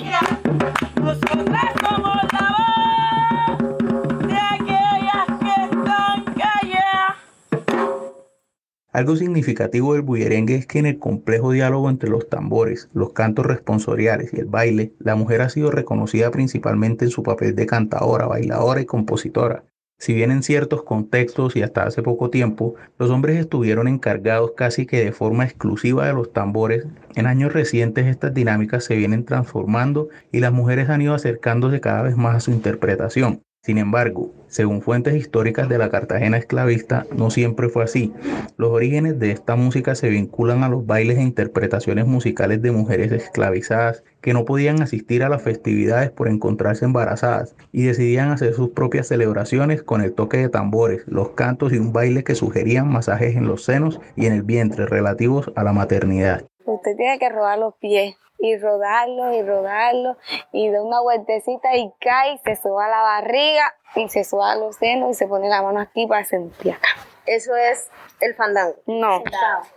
Algo 8.97 9.15
significativo 9.15 9.93
del 9.93 10.01
bullerengue 10.01 10.55
es 10.55 10.65
que 10.65 10.79
en 10.79 10.87
el 10.87 10.97
complejo 10.97 11.51
diálogo 11.51 11.87
entre 11.87 12.09
los 12.09 12.29
tambores, 12.29 12.89
los 12.95 13.13
cantos 13.13 13.45
responsoriales 13.45 14.33
y 14.33 14.39
el 14.39 14.47
baile, 14.47 14.91
la 14.97 15.15
mujer 15.15 15.43
ha 15.43 15.49
sido 15.49 15.69
reconocida 15.69 16.31
principalmente 16.31 17.05
en 17.05 17.11
su 17.11 17.21
papel 17.21 17.53
de 17.55 17.67
cantadora, 17.67 18.25
bailadora 18.25 18.81
y 18.81 18.87
compositora. 18.87 19.65
Si 19.99 20.15
bien 20.15 20.31
en 20.31 20.41
ciertos 20.41 20.81
contextos 20.81 21.55
y 21.55 21.61
hasta 21.61 21.83
hace 21.83 22.01
poco 22.01 22.31
tiempo, 22.31 22.73
los 22.97 23.11
hombres 23.11 23.39
estuvieron 23.39 23.87
encargados 23.87 24.53
casi 24.57 24.87
que 24.87 25.05
de 25.05 25.11
forma 25.11 25.45
exclusiva 25.45 26.07
de 26.07 26.13
los 26.13 26.33
tambores, 26.33 26.87
en 27.13 27.27
años 27.27 27.53
recientes 27.53 28.07
estas 28.07 28.33
dinámicas 28.33 28.83
se 28.83 28.95
vienen 28.95 29.25
transformando 29.25 30.09
y 30.31 30.39
las 30.39 30.53
mujeres 30.53 30.89
han 30.89 31.03
ido 31.03 31.13
acercándose 31.13 31.81
cada 31.81 32.01
vez 32.01 32.17
más 32.17 32.35
a 32.35 32.39
su 32.39 32.49
interpretación. 32.49 33.43
Sin 33.61 33.77
embargo, 33.77 34.33
según 34.47 34.81
fuentes 34.81 35.15
históricas 35.15 35.67
de 35.67 35.77
la 35.77 35.89
Cartagena 35.89 36.37
esclavista, 36.37 37.05
no 37.13 37.29
siempre 37.29 37.67
fue 37.67 37.83
así. 37.83 38.13
Los 38.55 38.69
orígenes 38.69 39.19
de 39.19 39.31
esta 39.31 39.57
música 39.57 39.93
se 39.93 40.09
vinculan 40.09 40.63
a 40.63 40.69
los 40.69 40.85
bailes 40.85 41.17
e 41.17 41.23
interpretaciones 41.23 42.07
musicales 42.07 42.61
de 42.61 42.71
mujeres 42.71 43.11
esclavizadas 43.11 44.03
que 44.21 44.33
no 44.33 44.45
podían 44.45 44.81
asistir 44.81 45.21
a 45.21 45.29
las 45.29 45.41
festividades 45.41 46.11
por 46.11 46.29
encontrarse 46.29 46.85
embarazadas 46.85 47.55
y 47.73 47.83
decidían 47.83 48.31
hacer 48.31 48.53
sus 48.53 48.69
propias 48.69 49.07
celebraciones 49.07 49.83
con 49.83 50.01
el 50.01 50.13
toque 50.13 50.37
de 50.37 50.49
tambores, 50.49 51.03
los 51.07 51.31
cantos 51.31 51.73
y 51.73 51.77
un 51.77 51.91
baile 51.91 52.23
que 52.23 52.35
sugerían 52.35 52.87
masajes 52.87 53.35
en 53.35 53.47
los 53.47 53.65
senos 53.65 53.99
y 54.15 54.27
en 54.27 54.33
el 54.33 54.43
vientre 54.43 54.85
relativos 54.85 55.51
a 55.55 55.63
la 55.63 55.73
maternidad. 55.73 56.45
Usted 56.65 56.95
tiene 56.95 57.19
que 57.19 57.29
rodar 57.29 57.59
los 57.59 57.75
pies 57.75 58.15
y 58.39 58.57
rodarlo 58.57 59.33
y 59.33 59.41
rodarlo 59.41 60.17
y 60.51 60.69
da 60.69 60.81
una 60.81 61.01
vueltecita 61.01 61.75
y 61.75 61.91
cae 61.99 62.33
y 62.33 62.37
se 62.39 62.55
suba 62.55 62.87
la 62.87 63.01
barriga 63.01 63.75
y 63.95 64.09
se 64.09 64.23
suba 64.23 64.55
los 64.55 64.75
senos 64.75 65.11
y 65.11 65.13
se 65.13 65.27
pone 65.27 65.49
la 65.49 65.61
mano 65.61 65.79
aquí 65.79 66.07
para 66.07 66.23
sentir 66.23 66.73
acá. 66.73 66.89
Eso 67.25 67.55
es 67.55 67.89
el 68.21 68.35
fandango. 68.35 68.75
No, 68.85 69.23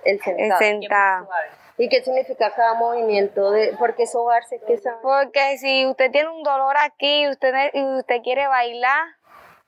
el 0.04 0.20
sentado. 0.20 0.52
el 0.52 0.52
sentado. 0.58 1.28
¿Y 1.78 1.88
qué 1.88 2.02
significa 2.02 2.52
cada 2.54 2.74
movimiento? 2.74 3.50
De, 3.50 3.74
¿Por 3.78 3.96
qué 3.96 4.06
sobarse? 4.06 4.60
¿Qué 4.66 4.76
sabe? 4.76 4.98
Porque 5.02 5.56
si 5.58 5.86
usted 5.86 6.10
tiene 6.10 6.28
un 6.28 6.42
dolor 6.42 6.76
aquí 6.78 7.22
y 7.22 7.28
usted, 7.28 7.54
y 7.72 7.82
usted 7.82 8.20
quiere 8.22 8.46
bailar, 8.48 9.06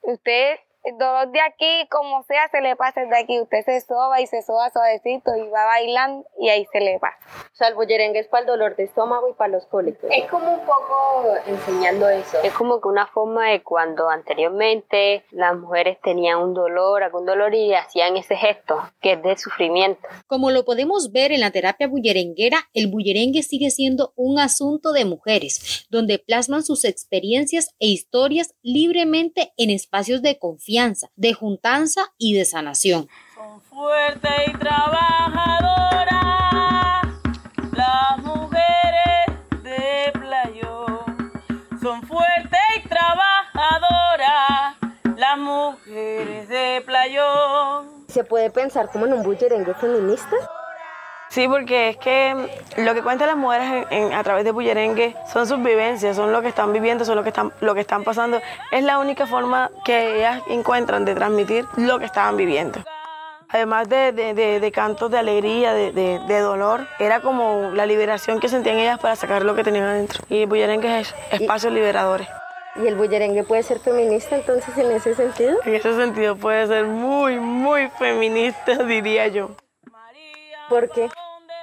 usted 0.03 0.57
el 0.85 0.99
dolor 0.99 1.31
de 1.31 1.41
aquí, 1.41 1.89
como 1.91 2.25
sea, 2.25 2.49
se 2.51 2.61
le 2.61 2.75
pasa 2.75 3.03
de 3.03 3.17
aquí. 3.17 3.41
Usted 3.41 3.65
se 3.65 3.81
soba 3.83 4.21
y 4.21 4.27
se 4.27 4.43
soba 4.43 4.71
suavecito 4.71 5.35
y 5.37 5.49
va 5.49 5.65
bailando 5.65 6.27
y 6.41 6.49
ahí 6.49 6.67
se 6.73 6.81
le 6.81 6.99
pasa. 6.99 7.19
O 7.53 7.55
sea, 7.55 7.69
el 7.69 7.75
bullerengue 7.75 8.19
es 8.19 8.27
para 8.27 8.41
el 8.43 8.47
dolor 8.49 8.75
de 8.75 8.85
estómago 8.85 9.29
y 9.29 9.35
para 9.35 9.53
los 9.53 9.67
cólicos. 9.67 10.11
Es 10.11 10.29
como 10.29 10.53
un 10.53 10.61
poco 10.61 11.35
enseñando 11.47 12.09
eso. 12.09 12.39
Es 12.43 12.53
como 12.55 12.81
que 12.81 12.89
una 12.89 13.07
forma 13.07 13.51
de 13.51 13.63
cuando 13.63 14.09
anteriormente 14.09 15.25
las 15.31 15.57
mujeres 15.57 15.99
tenían 16.03 16.39
un 16.39 16.55
dolor, 16.55 17.05
algún 17.05 17.27
dolor 17.27 17.55
y 17.55 17.75
hacían 17.75 18.17
ese 18.17 18.37
gesto, 18.37 18.83
que 19.01 19.13
es 19.13 19.23
de 19.23 19.37
sufrimiento. 19.37 20.01
Como 20.27 20.51
lo 20.51 20.65
podemos 20.65 21.13
ver 21.13 21.31
en 21.31 21.41
la 21.41 21.53
terapia 21.53 21.87
bullerenguera, 21.87 22.59
el 22.75 22.89
bullerengue 22.89 23.43
sigue 23.43 23.71
siendo 23.71 24.13
un 24.17 24.41
asunto 24.41 24.93
de 24.93 25.05
mujeres, 25.05 25.87
donde 25.91 26.19
plasman 26.19 26.65
sus 26.65 26.85
experiencias 26.85 27.75
e 27.79 27.87
historias 27.87 28.55
libremente 28.63 29.53
en 29.57 29.71
espacios 29.71 30.23
de 30.23 30.39
confianza 30.39 30.72
de 31.17 31.35
juntanza 31.35 32.13
y 32.19 32.35
de 32.35 32.45
sanación. 32.47 33.09
Son 33.35 33.61
fuertes 33.61 34.31
y 34.47 34.53
trabajadoras 34.59 37.03
las 37.73 38.19
mujeres 38.19 39.27
de 39.63 40.11
Playón. 40.15 41.33
Son 41.83 42.03
fuertes 42.05 42.61
y 42.79 42.89
trabajadoras 42.89 44.77
las 45.17 45.39
mujeres 45.39 46.49
de 46.49 46.83
Playón. 46.87 48.07
¿Se 48.09 48.25
puede 48.25 48.51
pensar 48.51 48.91
como 48.91 49.05
en 49.07 49.13
un 49.13 49.23
bullerengue 49.23 49.75
feminista? 49.75 50.37
Sí, 51.33 51.49
porque 51.49 51.89
es 51.89 51.97
que 51.97 52.47
lo 52.77 52.93
que 52.93 53.03
cuentan 53.03 53.29
las 53.29 53.39
mujeres 53.39 53.87
a 54.13 54.23
través 54.23 54.45
de 54.45 54.51
Bullerengue 54.51 55.17
son 55.33 55.47
sus 55.47 55.63
vivencias, 55.63 56.15
son 56.15 56.31
lo 56.31 56.43
que 56.43 56.49
están 56.49 56.75
viviendo, 56.75 57.07
son 57.07 57.17
lo 57.17 57.23
que 57.23 57.31
están, 57.31 57.51
lo 57.63 57.75
que 57.75 57.81
están 57.81 58.05
pasando. 58.05 58.39
Es 58.71 58.85
la 58.85 58.99
única 58.99 59.27
forma 59.27 59.71
que 59.83 60.19
ellas 60.19 60.43
encuentran 60.51 61.07
de 61.07 61.15
transmitir 61.15 61.65
lo 61.79 61.99
que 61.99 62.05
estaban 62.05 62.37
viviendo. 62.37 62.81
Además 63.49 63.89
de, 63.89 64.71
cantos 64.75 65.11
de 65.11 65.19
alegría, 65.19 65.73
de, 65.73 66.41
dolor, 66.41 66.87
era 66.99 67.21
como 67.21 67.71
la 67.73 67.87
liberación 67.87 68.39
que 68.39 68.51
sentían 68.51 68.77
ellas 68.77 68.99
para 68.99 69.17
sacar 69.17 69.43
lo 69.43 69.55
que 69.55 69.65
tenían 69.65 69.85
adentro. 69.85 70.23
Y 70.29 70.45
Bullerengue 70.45 71.01
es 71.01 71.15
espacios 71.31 71.73
liberadores. 71.73 72.29
¿Y 72.77 72.87
el 72.87 72.95
bullerengue 72.95 73.43
puede 73.45 73.63
ser 73.63 73.79
feminista 73.79 74.37
entonces 74.37 74.77
en 74.77 74.91
ese 74.93 75.15
sentido? 75.15 75.59
En 75.65 75.77
ese 75.77 75.95
sentido 75.97 76.37
puede 76.37 76.67
ser 76.67 76.85
muy, 76.85 77.39
muy 77.39 77.89
feminista, 77.99 78.77
diría 78.85 79.29
yo. 79.29 79.51
¿Por 80.69 80.89
qué? 80.91 81.11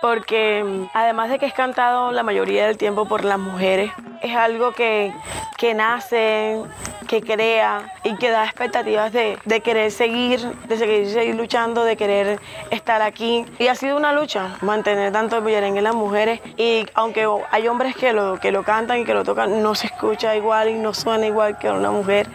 Porque 0.01 0.87
además 0.93 1.29
de 1.29 1.39
que 1.39 1.45
es 1.45 1.53
cantado 1.53 2.11
la 2.11 2.23
mayoría 2.23 2.67
del 2.67 2.77
tiempo 2.77 3.05
por 3.05 3.25
las 3.25 3.39
mujeres, 3.39 3.91
es 4.21 4.35
algo 4.35 4.71
que, 4.71 5.13
que 5.57 5.73
nace, 5.73 6.61
que 7.07 7.21
crea 7.21 7.91
y 8.03 8.15
que 8.15 8.29
da 8.29 8.45
expectativas 8.45 9.11
de, 9.11 9.37
de, 9.45 9.61
querer 9.61 9.91
seguir, 9.91 10.39
de 10.39 10.77
seguir, 10.77 11.09
seguir 11.09 11.35
luchando, 11.35 11.83
de 11.83 11.97
querer 11.97 12.39
estar 12.69 13.01
aquí. 13.01 13.45
Y 13.57 13.67
ha 13.67 13.75
sido 13.75 13.97
una 13.97 14.13
lucha 14.13 14.57
mantener 14.61 15.11
tanto 15.11 15.37
el 15.37 15.43
bullerengue 15.43 15.79
en 15.79 15.85
las 15.85 15.95
mujeres 15.95 16.41
y 16.57 16.85
aunque 16.93 17.27
hay 17.51 17.67
hombres 17.67 17.95
que 17.95 18.13
lo, 18.13 18.39
que 18.39 18.51
lo 18.51 18.63
cantan 18.63 18.99
y 18.99 19.05
que 19.05 19.13
lo 19.13 19.23
tocan, 19.23 19.61
no 19.61 19.75
se 19.75 19.87
escucha 19.87 20.35
igual 20.35 20.69
y 20.69 20.75
no 20.75 20.93
suena 20.93 21.25
igual 21.27 21.57
que 21.57 21.69
una 21.69 21.91
mujer. 21.91 22.27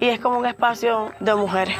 Y 0.00 0.08
es 0.08 0.20
como 0.20 0.38
un 0.38 0.46
espacio 0.46 1.12
de 1.18 1.34
mujeres. 1.34 1.76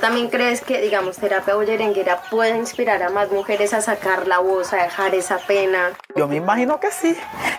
También 0.00 0.28
crees 0.28 0.62
que, 0.62 0.80
digamos, 0.80 1.16
terapia 1.18 1.54
bullerenguera 1.54 2.22
puede 2.30 2.56
inspirar 2.56 3.02
a 3.02 3.10
más 3.10 3.30
mujeres 3.30 3.72
a 3.74 3.80
sacar 3.80 4.26
la 4.26 4.38
voz, 4.38 4.72
a 4.72 4.82
dejar 4.82 5.14
esa 5.14 5.38
pena? 5.38 5.90
Yo 6.16 6.26
me 6.26 6.36
imagino 6.36 6.80
que 6.80 6.90
sí, 6.90 7.16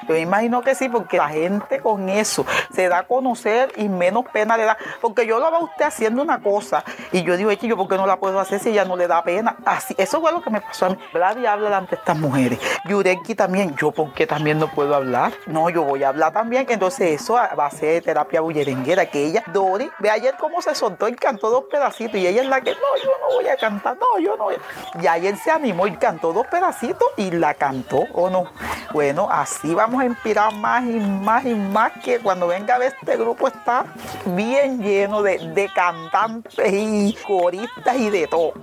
yo 0.07 0.13
me 0.13 0.19
imagino 0.19 0.61
que 0.61 0.75
sí, 0.75 0.89
porque 0.89 1.17
la 1.17 1.29
gente 1.29 1.79
con 1.79 2.09
eso 2.09 2.45
se 2.73 2.89
da 2.89 2.99
a 2.99 3.03
conocer 3.03 3.71
y 3.77 3.87
menos 3.87 4.25
pena 4.31 4.57
le 4.57 4.65
da. 4.65 4.77
Porque 4.99 5.25
yo 5.25 5.39
lo 5.39 5.49
veo 5.51 5.59
a 5.61 5.63
usted 5.63 5.85
haciendo 5.85 6.21
una 6.21 6.41
cosa 6.41 6.83
y 7.11 7.23
yo 7.23 7.37
digo, 7.37 7.51
yo, 7.51 7.77
¿por 7.77 7.87
qué 7.87 7.95
no 7.95 8.05
la 8.05 8.17
puedo 8.19 8.39
hacer 8.39 8.59
si 8.59 8.69
ella 8.69 8.85
no 8.85 8.97
le 8.97 9.07
da 9.07 9.23
pena? 9.23 9.55
Así, 9.65 9.95
eso 9.97 10.19
fue 10.19 10.31
lo 10.31 10.41
que 10.41 10.49
me 10.49 10.61
pasó 10.61 10.87
a 10.87 10.89
mí. 10.89 10.97
Vlad 11.13 11.45
habla 11.45 11.77
ante 11.77 11.95
estas 11.95 12.17
mujeres. 12.17 12.59
Yureki 12.85 13.35
también, 13.35 13.75
yo, 13.75 13.91
¿por 13.91 14.13
qué 14.13 14.25
también 14.27 14.59
no 14.59 14.67
puedo 14.67 14.95
hablar? 14.95 15.33
No, 15.45 15.69
yo 15.69 15.83
voy 15.83 16.03
a 16.03 16.09
hablar 16.09 16.33
también. 16.33 16.65
Entonces, 16.69 17.21
eso 17.21 17.33
va 17.33 17.65
a 17.65 17.71
ser 17.71 18.03
terapia 18.03 18.41
bullerenguera, 18.41 19.05
que 19.05 19.25
ella, 19.25 19.43
Dori, 19.53 19.89
ve 19.99 20.09
ayer 20.09 20.35
cómo 20.39 20.61
se 20.61 20.73
soltó 20.75 21.07
y 21.07 21.15
cantó 21.15 21.49
dos 21.49 21.65
pedacitos 21.69 22.19
y 22.19 22.27
ella 22.31 22.41
es 22.41 22.47
la 22.47 22.61
que, 22.61 22.71
no, 22.71 23.03
yo 23.03 23.11
no 23.21 23.35
voy 23.35 23.47
a 23.47 23.57
cantar, 23.57 23.97
no, 23.97 24.19
yo 24.19 24.35
no 24.35 24.45
voy 24.45 24.55
a... 24.55 25.01
Y 25.01 25.07
ahí 25.07 25.27
él 25.27 25.37
se 25.37 25.51
animó 25.51 25.87
y 25.87 25.95
cantó 25.97 26.33
dos 26.33 26.47
pedacitos 26.47 27.07
y 27.17 27.31
la 27.31 27.53
cantó, 27.53 28.05
¿o 28.13 28.29
no? 28.29 28.51
Bueno, 28.93 29.27
así 29.31 29.73
vamos 29.73 30.01
a 30.01 30.05
inspirar 30.05 30.53
más 30.53 30.83
y 30.83 30.99
más 30.99 31.45
y 31.45 31.53
más 31.53 31.91
que 32.03 32.19
cuando 32.19 32.47
venga 32.47 32.75
a 32.75 32.79
ver 32.79 32.93
este 32.99 33.17
grupo 33.17 33.47
está 33.47 33.85
bien 34.25 34.81
lleno 34.81 35.21
de, 35.21 35.37
de 35.37 35.69
cantantes 35.73 36.73
y 36.73 37.17
coristas 37.25 37.95
y 37.97 38.09
de 38.09 38.27
todo. 38.27 38.53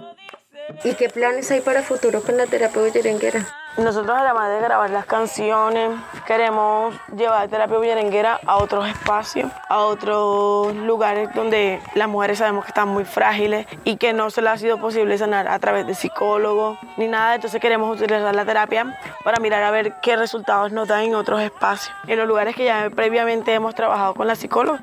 ¿Y 0.84 0.94
qué 0.94 1.08
planes 1.08 1.50
hay 1.50 1.60
para 1.60 1.82
futuro 1.82 2.22
con 2.22 2.36
la 2.36 2.46
terapia 2.46 2.82
bullerenguera? 2.82 3.46
Nosotros 3.78 4.16
además 4.18 4.50
de 4.50 4.60
grabar 4.60 4.90
las 4.90 5.06
canciones, 5.06 5.90
queremos 6.26 6.94
llevar 7.16 7.48
terapia 7.48 7.78
bullerenguera 7.78 8.40
a 8.44 8.56
otros 8.56 8.88
espacios, 8.88 9.50
a 9.68 9.78
otros 9.78 10.74
lugares 10.74 11.30
donde 11.34 11.80
las 11.94 12.08
mujeres 12.08 12.38
sabemos 12.38 12.64
que 12.64 12.70
están 12.70 12.88
muy 12.88 13.04
frágiles 13.04 13.66
y 13.84 13.96
que 13.96 14.12
no 14.12 14.30
se 14.30 14.42
les 14.42 14.52
ha 14.52 14.58
sido 14.58 14.78
posible 14.78 15.16
sanar 15.16 15.48
a 15.48 15.58
través 15.58 15.86
de 15.86 15.94
psicólogos 15.94 16.76
ni 16.96 17.06
nada. 17.06 17.36
Entonces 17.36 17.60
queremos 17.60 17.96
utilizar 17.96 18.34
la 18.34 18.44
terapia 18.44 18.98
para 19.24 19.40
mirar 19.40 19.62
a 19.62 19.70
ver 19.70 19.94
qué 20.02 20.16
resultados 20.16 20.72
nos 20.72 20.88
dan 20.88 21.04
en 21.04 21.14
otros 21.14 21.40
espacios, 21.40 21.94
en 22.06 22.18
los 22.18 22.26
lugares 22.26 22.56
que 22.56 22.64
ya 22.64 22.90
previamente 22.90 23.54
hemos 23.54 23.74
trabajado 23.74 24.14
con 24.14 24.26
la 24.26 24.34
psicóloga. 24.34 24.80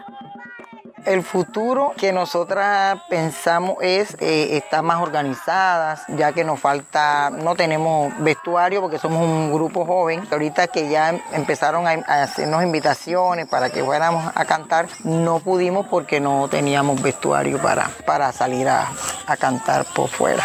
El 1.06 1.22
futuro 1.22 1.94
que 1.96 2.12
nosotras 2.12 3.00
pensamos 3.10 3.76
es 3.82 4.18
eh, 4.20 4.58
estar 4.58 4.82
más 4.82 5.02
organizadas, 5.02 6.02
ya 6.08 6.34
que 6.34 6.44
nos 6.44 6.60
falta, 6.60 7.30
no 7.30 7.56
tenemos 7.56 8.12
vestuario 8.24 8.82
porque 8.82 8.98
somos 8.98 9.22
un 9.22 9.54
grupo 9.54 9.86
joven. 9.86 10.28
Ahorita 10.32 10.68
que 10.68 10.90
ya 10.90 11.10
empezaron 11.32 11.88
a, 11.88 12.24
hacernos 12.24 12.64
invitaciones 12.64 13.48
para 13.48 13.70
que 13.70 13.84
fuéramos 13.84 14.32
a 14.34 14.46
cantar, 14.46 14.88
no 15.04 15.40
pudimos 15.40 15.86
porque 15.86 16.20
no 16.20 16.48
teníamos 16.48 17.00
vestuario 17.00 17.62
para, 17.62 17.90
para 18.08 18.32
salir 18.32 18.68
a, 18.68 18.90
a 19.28 19.38
cantar 19.38 19.86
por 19.94 20.10
fuera. 20.10 20.44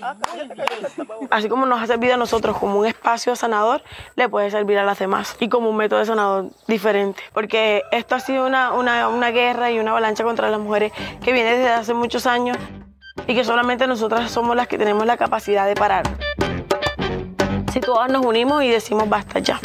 Así 1.30 1.48
como 1.48 1.66
nos 1.66 1.80
ha 1.80 1.86
servido 1.86 2.14
a 2.14 2.16
nosotros 2.16 2.56
como 2.58 2.78
un 2.78 2.86
espacio 2.86 3.36
sanador, 3.36 3.82
le 4.14 4.28
puede 4.28 4.50
servir 4.50 4.78
a 4.78 4.84
las 4.84 4.98
demás 4.98 5.36
y 5.40 5.48
como 5.48 5.70
un 5.70 5.76
método 5.76 6.04
sanador 6.04 6.50
diferente. 6.66 7.22
Porque 7.32 7.82
esto 7.92 8.14
ha 8.14 8.20
sido 8.20 8.46
una, 8.46 8.72
una, 8.72 9.08
una 9.08 9.30
guerra 9.30 9.70
y 9.70 9.78
una 9.78 9.92
avalancha 9.92 10.24
contra 10.24 10.50
las 10.50 10.60
mujeres 10.60 10.92
que 11.22 11.32
viene 11.32 11.56
desde 11.56 11.70
hace 11.70 11.94
muchos 11.94 12.26
años 12.26 12.56
y 13.26 13.34
que 13.34 13.44
solamente 13.44 13.86
nosotras 13.86 14.30
somos 14.30 14.56
las 14.56 14.68
que 14.68 14.78
tenemos 14.78 15.06
la 15.06 15.16
capacidad 15.16 15.66
de 15.66 15.74
parar. 15.74 16.04
Si 17.72 17.80
todas 17.80 18.10
nos 18.10 18.24
unimos 18.24 18.62
y 18.62 18.68
decimos 18.68 19.08
basta 19.08 19.38
ya, 19.38 19.60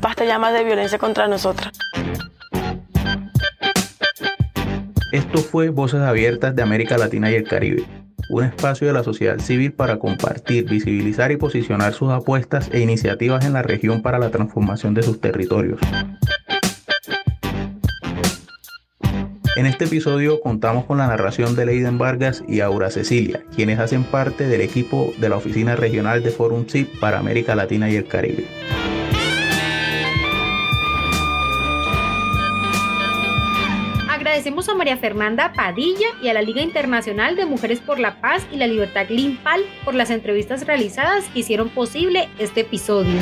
basta 0.00 0.24
ya 0.24 0.38
más 0.38 0.52
de 0.52 0.64
violencia 0.64 0.98
contra 0.98 1.26
nosotras. 1.28 1.72
Esto 5.12 5.38
fue 5.38 5.70
Voces 5.70 6.00
Abiertas 6.00 6.54
de 6.54 6.62
América 6.62 6.98
Latina 6.98 7.30
y 7.30 7.34
el 7.34 7.48
Caribe. 7.48 7.86
Un 8.30 8.44
espacio 8.44 8.86
de 8.86 8.92
la 8.92 9.02
sociedad 9.02 9.38
civil 9.38 9.72
para 9.72 9.98
compartir, 9.98 10.68
visibilizar 10.68 11.32
y 11.32 11.36
posicionar 11.36 11.94
sus 11.94 12.10
apuestas 12.10 12.68
e 12.72 12.80
iniciativas 12.80 13.44
en 13.44 13.54
la 13.54 13.62
región 13.62 14.02
para 14.02 14.18
la 14.18 14.30
transformación 14.30 14.94
de 14.94 15.02
sus 15.02 15.20
territorios. 15.20 15.80
En 19.56 19.66
este 19.66 19.86
episodio 19.86 20.40
contamos 20.40 20.84
con 20.84 20.98
la 20.98 21.08
narración 21.08 21.56
de 21.56 21.66
Leiden 21.66 21.98
Vargas 21.98 22.44
y 22.46 22.60
Aura 22.60 22.90
Cecilia, 22.90 23.42
quienes 23.56 23.80
hacen 23.80 24.04
parte 24.04 24.46
del 24.46 24.60
equipo 24.60 25.12
de 25.18 25.28
la 25.28 25.36
Oficina 25.36 25.74
Regional 25.74 26.22
de 26.22 26.30
Forum 26.30 26.66
CIP 26.68 27.00
para 27.00 27.18
América 27.18 27.56
Latina 27.56 27.90
y 27.90 27.96
el 27.96 28.06
Caribe. 28.06 28.44
Agradecemos 34.48 34.74
a 34.74 34.78
María 34.78 34.96
Fernanda 34.96 35.52
Padilla 35.52 36.06
y 36.22 36.28
a 36.28 36.32
la 36.32 36.40
Liga 36.40 36.62
Internacional 36.62 37.36
de 37.36 37.44
Mujeres 37.44 37.80
por 37.80 37.98
la 37.98 38.18
Paz 38.22 38.46
y 38.50 38.56
la 38.56 38.66
Libertad 38.66 39.06
Limpal 39.10 39.60
por 39.84 39.94
las 39.94 40.08
entrevistas 40.08 40.66
realizadas 40.66 41.26
que 41.26 41.40
hicieron 41.40 41.68
posible 41.68 42.30
este 42.38 42.60
episodio. 42.62 43.20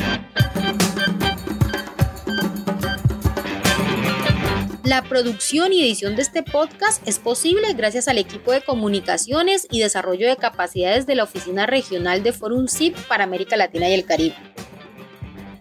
La 4.85 5.01
producción 5.01 5.73
y 5.73 5.81
edición 5.81 6.15
de 6.15 6.21
este 6.21 6.43
podcast 6.43 7.05
es 7.05 7.19
posible 7.19 7.73
gracias 7.73 8.07
al 8.07 8.19
equipo 8.19 8.53
de 8.53 8.61
comunicaciones 8.61 9.67
y 9.69 9.81
desarrollo 9.81 10.29
de 10.29 10.37
capacidades 10.37 11.07
de 11.07 11.15
la 11.15 11.25
Oficina 11.25 11.65
Regional 11.65 12.23
de 12.23 12.31
Forum 12.31 12.69
CIP 12.69 12.95
para 13.09 13.25
América 13.25 13.57
Latina 13.57 13.89
y 13.89 13.95
el 13.95 14.05
Caribe. 14.05 14.46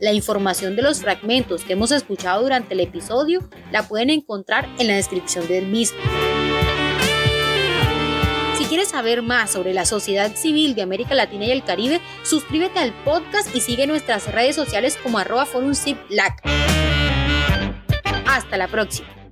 La 0.00 0.12
información 0.12 0.76
de 0.76 0.82
los 0.82 1.00
fragmentos 1.00 1.64
que 1.64 1.72
hemos 1.72 1.90
escuchado 1.90 2.42
durante 2.42 2.74
el 2.74 2.80
episodio 2.80 3.48
la 3.72 3.88
pueden 3.88 4.10
encontrar 4.10 4.68
en 4.78 4.88
la 4.88 4.96
descripción 4.96 5.46
del 5.48 5.66
mismo. 5.66 5.98
Si 8.58 8.64
quieres 8.64 8.88
saber 8.88 9.22
más 9.22 9.52
sobre 9.52 9.72
la 9.72 9.86
sociedad 9.86 10.34
civil 10.34 10.74
de 10.74 10.82
América 10.82 11.14
Latina 11.14 11.46
y 11.46 11.50
el 11.50 11.64
Caribe, 11.64 12.00
suscríbete 12.24 12.78
al 12.78 12.92
podcast 13.04 13.54
y 13.54 13.60
sigue 13.60 13.86
nuestras 13.86 14.32
redes 14.32 14.56
sociales 14.56 14.98
como 15.02 15.18
arroba. 15.18 15.46
Hasta 18.26 18.56
la 18.56 18.68
próxima. 18.68 19.25